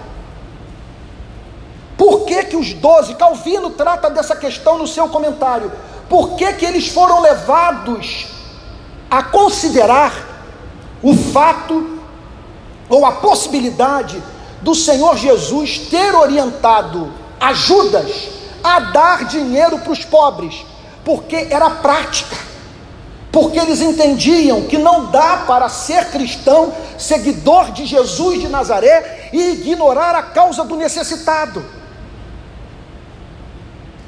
Por 1.99 2.25
que, 2.25 2.45
que 2.45 2.57
os 2.57 2.73
doze, 2.73 3.15
Calvino 3.15 3.71
trata 3.71 4.11
dessa 4.11 4.35
questão 4.35 4.79
no 4.79 4.87
seu 4.87 5.09
comentário, 5.09 5.71
por 6.09 6.35
que, 6.35 6.51
que 6.55 6.65
eles 6.65 6.89
foram 6.89 7.21
levados 7.21 8.27
a 9.11 9.23
considerar 9.23 10.32
o 11.03 11.15
fato 11.15 11.99
ou 12.89 13.05
a 13.05 13.13
possibilidade 13.13 14.23
do 14.61 14.75
Senhor 14.75 15.17
Jesus 15.17 15.79
ter 15.79 16.15
orientado 16.15 17.13
Judas 17.55 18.29
a 18.63 18.79
dar 18.79 19.25
dinheiro 19.25 19.79
para 19.79 19.93
os 19.93 20.05
pobres? 20.05 20.65
porque 21.05 21.49
era 21.51 21.69
prática, 21.71 22.37
porque 23.31 23.59
eles 23.59 23.81
entendiam 23.81 24.63
que 24.63 24.79
não 24.79 25.07
dá 25.11 25.45
para 25.47 25.69
ser 25.69 26.11
cristão, 26.11 26.73
seguidor 26.99 27.73
de 27.73 27.87
Jesus 27.87 28.41
de 28.41 28.49
Nazaré 28.49 29.31
e 29.33 29.53
ignorar 29.53 30.15
a 30.15 30.23
causa 30.23 30.65
do 30.65 30.77
necessitado. 30.77 31.65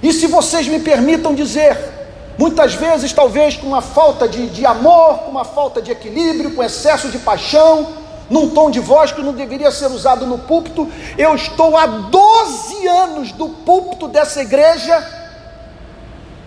E 0.03 0.13
se 0.13 0.27
vocês 0.27 0.69
me 0.69 0.79
permitam 0.81 1.35
dizer, 1.35 1.94
muitas 2.39 2.75
vezes, 2.75 3.13
talvez 3.13 3.57
com 3.57 3.67
uma 3.67 3.83
falta 3.83 4.29
de, 4.29 4.49
de 4.49 4.67
amor, 4.67 5.19
com 5.19 5.31
uma 5.31 5.45
falta 5.45 5.81
de 5.81 5.91
equilíbrio, 5.91 6.55
com 6.55 6.63
excesso 6.63 7.09
de 7.09 7.19
paixão, 7.19 8.05
num 8.29 8.51
tom 8.51 8.71
de 8.71 8.81
voz 8.81 9.13
que 9.13 9.23
não 9.23 9.33
deveria 9.33 9.71
ser 9.71 9.87
usado 9.87 10.27
no 10.27 10.39
púlpito, 10.39 10.91
eu 11.19 11.35
estou 11.35 11.77
há 11.77 11.87
12 11.87 12.87
anos 12.87 13.33
do 13.33 13.49
púlpito 13.49 14.09
dessa 14.09 14.43
igreja 14.43 15.23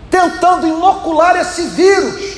tentando 0.09 0.67
inocular 0.67 1.35
esse 1.35 1.63
vírus, 1.63 2.37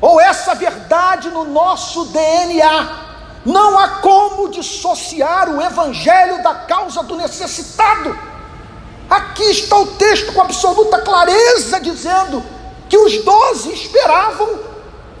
ou 0.00 0.20
essa 0.20 0.54
verdade 0.54 1.30
no 1.30 1.44
nosso 1.44 2.06
DNA. 2.06 3.08
Não 3.44 3.78
há 3.78 3.88
como 4.00 4.50
dissociar 4.50 5.48
o 5.48 5.62
evangelho 5.62 6.42
da 6.42 6.54
causa 6.54 7.02
do 7.02 7.16
necessitado. 7.16 8.18
Aqui 9.10 9.42
está 9.42 9.76
o 9.76 9.86
texto 9.86 10.32
com 10.32 10.40
absoluta 10.40 11.00
clareza 11.00 11.80
dizendo 11.80 12.40
que 12.88 12.96
os 12.96 13.24
doze 13.24 13.72
esperavam 13.72 14.60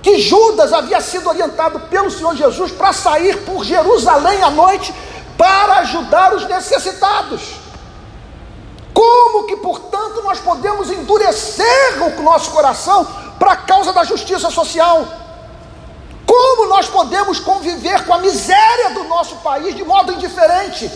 que 0.00 0.18
Judas 0.18 0.72
havia 0.72 1.00
sido 1.00 1.28
orientado 1.28 1.80
pelo 1.80 2.08
Senhor 2.08 2.36
Jesus 2.36 2.70
para 2.70 2.92
sair 2.92 3.38
por 3.44 3.64
Jerusalém 3.64 4.40
à 4.42 4.50
noite 4.50 4.94
para 5.36 5.78
ajudar 5.80 6.34
os 6.34 6.46
necessitados. 6.46 7.40
Como 8.94 9.44
que, 9.44 9.56
portanto, 9.56 10.22
nós 10.22 10.38
podemos 10.38 10.90
endurecer 10.90 12.02
o 12.02 12.22
nosso 12.22 12.52
coração 12.52 13.04
para 13.38 13.52
a 13.52 13.56
causa 13.56 13.92
da 13.92 14.04
justiça 14.04 14.50
social? 14.50 15.04
Como 16.26 16.68
nós 16.68 16.86
podemos 16.86 17.40
conviver 17.40 18.04
com 18.04 18.14
a 18.14 18.18
miséria 18.18 18.90
do 18.90 19.04
nosso 19.04 19.36
país 19.36 19.74
de 19.74 19.82
modo 19.82 20.12
indiferente? 20.12 20.90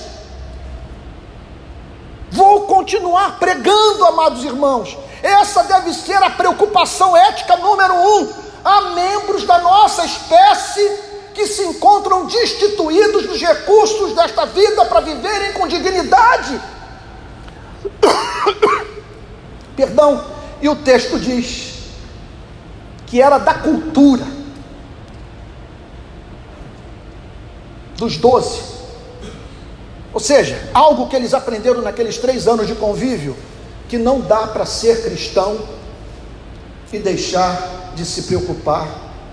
Vou 2.35 2.63
continuar 2.63 3.39
pregando, 3.39 4.05
amados 4.07 4.43
irmãos. 4.45 4.99
Essa 5.23 5.63
deve 5.63 5.95
ser 5.95 6.21
a 6.21 6.31
preocupação 6.31 7.17
ética 7.17 7.57
número 7.57 7.95
um. 7.95 8.33
Há 8.65 8.81
membros 8.91 9.45
da 9.45 9.59
nossa 9.59 10.05
espécie 10.05 10.99
que 11.33 11.47
se 11.47 11.63
encontram 11.63 12.27
destituídos 12.27 13.29
dos 13.29 13.41
recursos 13.41 14.15
desta 14.15 14.47
vida 14.47 14.85
para 14.87 15.01
viverem 15.01 15.53
com 15.53 15.69
dignidade 15.69 16.61
Perdão, 19.77 20.25
e 20.61 20.69
o 20.69 20.75
texto 20.77 21.19
diz 21.21 21.75
que 23.07 23.23
era 23.23 23.39
da 23.39 23.55
cultura 23.55 24.27
dos 27.97 28.17
doze. 28.17 28.74
Ou 30.15 30.21
seja, 30.21 30.71
algo 30.73 31.09
que 31.09 31.17
eles 31.17 31.35
aprenderam 31.35 31.83
naqueles 31.83 32.17
três 32.17 32.47
anos 32.47 32.69
de 32.69 32.75
convívio, 32.77 33.37
que 33.89 33.99
não 33.99 34.21
dá 34.21 34.47
para 34.47 34.65
ser 34.65 35.03
cristão 35.03 35.59
e 36.93 36.99
deixar 36.99 37.93
de 37.97 38.07
se 38.07 38.23
preocupar 38.23 38.89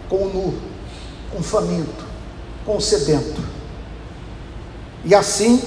com 0.10 0.24
o 0.24 0.34
nu, 0.34 0.62
com 1.32 1.40
o 1.40 1.44
faminto, 1.44 2.04
com 2.66 2.78
o 2.78 2.82
sedento. 2.82 3.42
E 5.06 5.14
assim, 5.14 5.62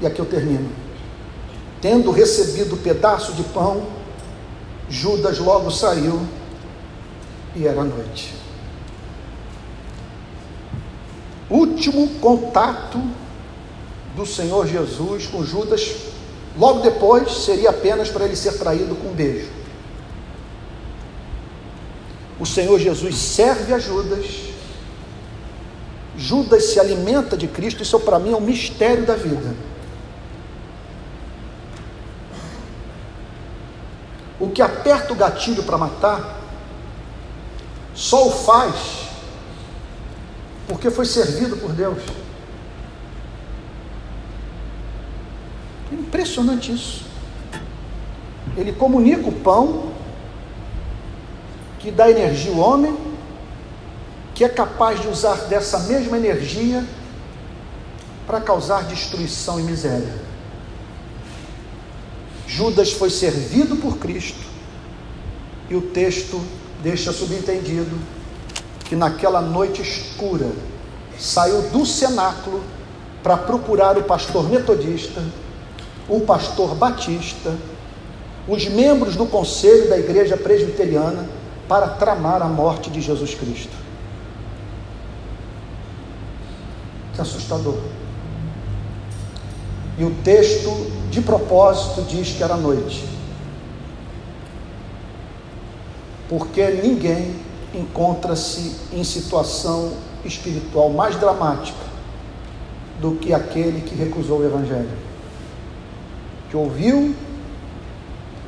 e 0.00 0.06
aqui 0.06 0.18
eu 0.18 0.26
termino 0.26 0.86
Tendo 1.80 2.10
recebido 2.10 2.74
o 2.74 2.78
pedaço 2.78 3.32
de 3.32 3.42
pão, 3.44 3.86
Judas 4.88 5.38
logo 5.38 5.70
saiu 5.70 6.20
e 7.54 7.66
era 7.66 7.84
noite. 7.84 8.34
Último 11.50 12.08
contato 12.20 13.00
do 14.16 14.26
Senhor 14.26 14.66
Jesus 14.66 15.26
com 15.26 15.44
Judas, 15.44 15.94
logo 16.58 16.80
depois 16.80 17.30
seria 17.44 17.70
apenas 17.70 18.08
para 18.08 18.24
ele 18.24 18.34
ser 18.34 18.58
traído 18.58 18.96
com 18.96 19.10
um 19.10 19.14
beijo. 19.14 19.48
O 22.40 22.46
Senhor 22.46 22.78
Jesus 22.80 23.14
serve 23.16 23.72
a 23.72 23.78
Judas, 23.78 24.26
Judas 26.16 26.64
se 26.64 26.80
alimenta 26.80 27.36
de 27.36 27.46
Cristo, 27.46 27.82
isso 27.82 28.00
para 28.00 28.18
mim 28.18 28.32
é 28.32 28.36
um 28.36 28.40
mistério 28.40 29.04
da 29.04 29.14
vida. 29.14 29.54
o 34.38 34.50
que 34.50 34.60
aperta 34.60 35.12
o 35.12 35.16
gatilho 35.16 35.62
para 35.62 35.78
matar, 35.78 36.40
só 37.94 38.28
o 38.28 38.30
faz 38.30 39.06
porque 40.68 40.90
foi 40.90 41.06
servido 41.06 41.56
por 41.56 41.72
Deus. 41.72 42.02
Impressionante 45.94 46.72
isso. 46.72 47.04
Ele 48.56 48.72
comunica 48.72 49.28
o 49.28 49.32
pão 49.32 49.92
que 51.78 51.90
dá 51.90 52.10
energia 52.10 52.52
ao 52.52 52.58
homem, 52.58 52.96
que 54.34 54.44
é 54.44 54.48
capaz 54.48 55.00
de 55.00 55.08
usar 55.08 55.36
dessa 55.46 55.80
mesma 55.80 56.16
energia 56.16 56.84
para 58.26 58.40
causar 58.40 58.84
destruição 58.84 59.60
e 59.60 59.62
miséria. 59.62 60.26
Judas 62.46 62.92
foi 62.92 63.10
servido 63.10 63.76
por 63.76 63.98
Cristo, 63.98 64.44
e 65.68 65.74
o 65.74 65.80
texto 65.80 66.40
deixa 66.82 67.12
subentendido 67.12 67.96
que 68.84 68.94
naquela 68.94 69.40
noite 69.40 69.82
escura 69.82 70.50
saiu 71.18 71.62
do 71.70 71.84
cenáculo 71.84 72.62
para 73.22 73.36
procurar 73.36 73.98
o 73.98 74.04
pastor 74.04 74.48
metodista, 74.48 75.22
o 76.08 76.20
pastor 76.20 76.74
batista, 76.74 77.54
os 78.48 78.68
membros 78.68 79.16
do 79.16 79.26
conselho 79.26 79.88
da 79.88 79.98
igreja 79.98 80.36
presbiteriana 80.36 81.28
para 81.68 81.88
tramar 81.88 82.42
a 82.42 82.46
morte 82.46 82.90
de 82.90 83.00
Jesus 83.00 83.34
Cristo. 83.34 83.74
Que 87.14 87.20
assustador. 87.20 87.78
E 89.98 90.04
o 90.04 90.14
texto, 90.22 90.70
de 91.10 91.20
propósito, 91.22 92.02
diz 92.02 92.32
que 92.32 92.42
era 92.42 92.56
noite. 92.56 93.04
Porque 96.28 96.68
ninguém 96.82 97.34
encontra-se 97.74 98.76
em 98.92 99.02
situação 99.02 99.92
espiritual 100.24 100.90
mais 100.90 101.16
dramática 101.16 101.86
do 103.00 103.12
que 103.12 103.32
aquele 103.32 103.80
que 103.80 103.94
recusou 103.94 104.40
o 104.40 104.44
Evangelho, 104.44 104.88
que 106.50 106.56
ouviu 106.56 107.14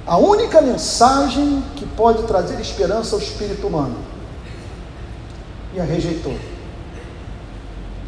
a 0.07 0.17
única 0.17 0.61
mensagem 0.63 1.63
que 1.77 1.85
pode 1.85 2.23
trazer 2.23 2.61
esperança 2.61 3.15
ao 3.15 3.21
espírito 3.21 3.67
humano 3.67 3.99
e 5.75 5.81
a 5.81 5.85
rejeitou, 5.85 6.35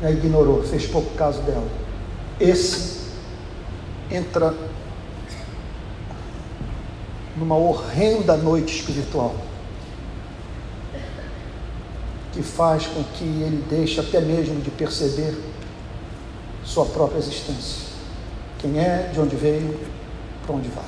e 0.01 0.07
a 0.07 0.11
ignorou, 0.11 0.63
fez 0.63 0.87
pouco 0.87 1.15
caso 1.15 1.43
dela. 1.43 1.69
Esse 2.41 3.01
entra 4.11 4.55
numa 7.37 7.57
horrenda 7.57 8.37
noite 8.37 8.75
espiritual 8.75 9.35
que 12.33 12.43
faz 12.43 12.87
com 12.87 13.03
que 13.05 13.25
ele 13.25 13.65
deixe 13.69 14.01
até 14.01 14.21
mesmo 14.21 14.61
de 14.61 14.71
perceber 14.71 15.37
sua 16.65 16.87
própria 16.87 17.19
existência. 17.19 17.90
Quem 18.61 18.79
é, 18.79 19.11
de 19.11 19.19
onde 19.19 19.37
veio, 19.37 19.81
para 20.45 20.55
onde 20.55 20.69
vai. 20.69 20.85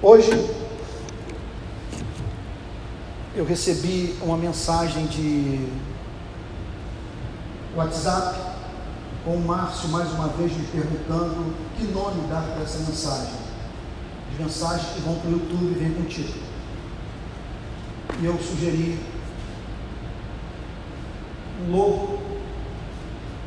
Hoje 0.00 0.30
eu 3.34 3.44
recebi 3.44 4.16
uma 4.22 4.36
mensagem 4.36 5.06
de 5.06 5.68
WhatsApp 7.74 8.38
com 9.24 9.34
o 9.34 9.44
Márcio 9.44 9.88
mais 9.88 10.12
uma 10.12 10.28
vez 10.28 10.56
me 10.56 10.64
perguntando 10.66 11.56
que 11.76 11.84
nome 11.86 12.28
dar 12.28 12.42
para 12.42 12.62
essa 12.62 12.78
mensagem. 12.78 13.34
As 14.32 14.38
mensagens 14.38 14.94
que 14.94 15.00
vão 15.00 15.16
para 15.16 15.30
o 15.30 15.32
YouTube 15.32 15.74
vêm 15.74 15.92
com 15.92 16.04
título. 16.04 16.44
E 18.20 18.24
eu 18.24 18.38
sugeri 18.38 18.96
um 21.66 21.72
lobo 21.72 22.20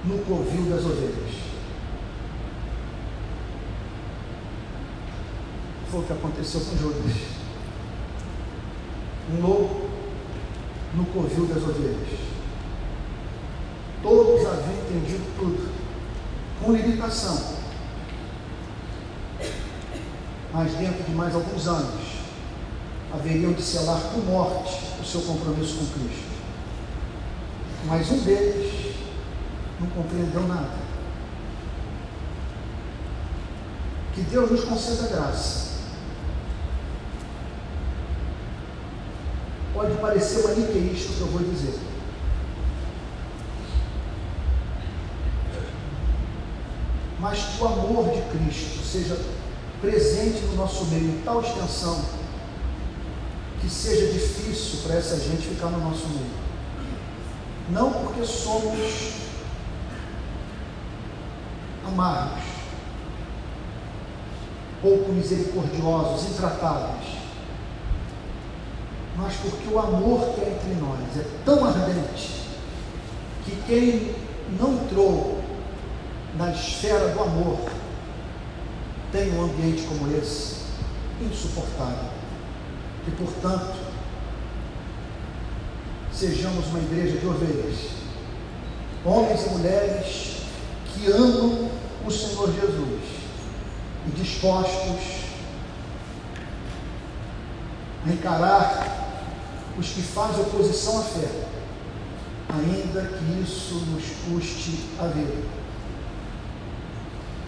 no 0.03 0.17
covil 0.25 0.69
das 0.69 0.83
ovelhas. 0.83 1.50
Foi 5.91 5.99
o 5.99 6.03
que 6.03 6.13
aconteceu 6.13 6.61
com 6.61 6.77
Judas. 6.77 7.17
Um 9.29 9.41
lobo 9.41 9.89
no 10.93 11.05
covil 11.07 11.47
das 11.47 11.63
ovelhas. 11.63 12.19
Todos 14.01 14.45
haviam 14.45 14.73
entendido 14.85 15.25
tudo, 15.37 15.69
com 16.63 16.71
limitação. 16.71 17.57
Mas 20.53 20.73
dentro 20.75 21.03
de 21.03 21.11
mais 21.11 21.35
alguns 21.35 21.67
anos, 21.67 22.01
haveriam 23.13 23.51
de 23.51 23.61
selar 23.61 23.99
com 24.13 24.19
morte 24.21 24.79
o 24.97 25.05
seu 25.05 25.19
compromisso 25.23 25.75
com 25.75 25.99
Cristo. 25.99 26.31
Mas 27.85 28.09
um 28.09 28.19
deles 28.19 28.95
não 29.77 29.89
compreendeu 29.89 30.47
nada. 30.47 30.79
Que 34.15 34.21
Deus 34.21 34.51
nos 34.51 34.63
conceda 34.63 35.09
graça 35.09 35.70
Pode 39.82 39.97
parecer 39.97 40.43
maniqueísta 40.43 41.11
o 41.11 41.15
que 41.15 41.21
eu 41.21 41.27
vou 41.27 41.41
dizer. 41.41 41.79
Mas 47.19 47.39
que 47.39 47.63
o 47.63 47.67
amor 47.67 48.11
de 48.11 48.21
Cristo 48.29 48.84
seja 48.86 49.17
presente 49.82 50.41
no 50.45 50.57
nosso 50.57 50.86
meio 50.86 51.05
em 51.05 51.21
tal 51.25 51.41
extensão 51.41 51.99
que 53.59 53.67
seja 53.67 54.13
difícil 54.13 54.82
para 54.84 54.97
essa 54.97 55.19
gente 55.19 55.47
ficar 55.47 55.71
no 55.71 55.79
nosso 55.79 56.07
meio. 56.09 56.29
Não 57.71 57.91
porque 57.91 58.23
somos 58.23 59.13
amargos, 61.88 62.43
pouco 64.79 65.11
misericordiosos, 65.11 66.29
intratáveis, 66.29 67.20
mas 69.22 69.36
porque 69.36 69.67
o 69.72 69.78
amor 69.78 70.34
que 70.34 70.41
é 70.41 70.49
entre 70.49 70.74
nós 70.82 71.15
é 71.15 71.26
tão 71.45 71.63
ardente 71.63 72.41
que 73.45 73.55
quem 73.67 74.15
não 74.59 74.74
entrou 74.74 75.39
na 76.38 76.51
esfera 76.51 77.09
do 77.09 77.22
amor 77.22 77.59
tem 79.11 79.32
um 79.34 79.43
ambiente 79.43 79.84
como 79.84 80.11
esse 80.17 80.61
insuportável. 81.22 82.09
E 83.07 83.11
portanto, 83.11 83.78
sejamos 86.11 86.65
uma 86.67 86.80
igreja 86.80 87.17
de 87.17 87.28
ovelhas, 87.28 87.78
homens 89.05 89.45
e 89.45 89.49
mulheres 89.49 90.38
que 90.93 91.11
amam 91.11 91.69
o 92.05 92.11
Senhor 92.11 92.51
Jesus 92.53 93.01
e 94.07 94.11
dispostos 94.11 95.22
a 98.07 98.09
encarar 98.09 98.90
os 99.82 99.89
que 99.89 100.01
fazem 100.03 100.41
oposição 100.41 100.99
à 100.99 101.03
fé, 101.03 101.27
ainda 102.49 103.01
que 103.01 103.41
isso 103.41 103.73
nos 103.91 104.03
custe 104.27 104.79
a 104.99 105.07
vida. 105.07 105.43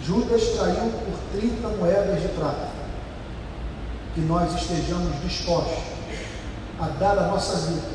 Judas 0.03 0.41
traiu 0.57 0.91
por 0.91 1.39
30 1.39 1.67
moedas 1.77 2.21
de 2.21 2.27
prata. 2.29 2.69
Que 4.15 4.21
nós 4.21 4.53
estejamos 4.53 5.21
dispostos 5.21 5.83
a 6.79 6.87
dar 6.87 7.17
a 7.17 7.27
nossa 7.27 7.55
vida, 7.67 7.87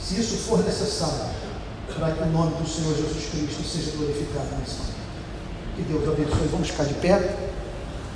se 0.00 0.20
isso 0.20 0.36
for 0.48 0.62
necessário, 0.64 1.30
para 1.96 2.12
que 2.12 2.22
o 2.22 2.26
nome 2.26 2.54
do 2.56 2.68
Senhor 2.68 2.94
Jesus 2.94 3.30
Cristo 3.30 3.64
seja 3.64 3.96
glorificado 3.96 4.48
nesse 4.60 4.74
momento. 4.74 4.96
Que 5.76 5.82
Deus 5.82 6.08
abençoe. 6.08 6.48
Vamos 6.52 6.68
ficar 6.68 6.84
de 6.84 6.94
pé. 6.94 7.36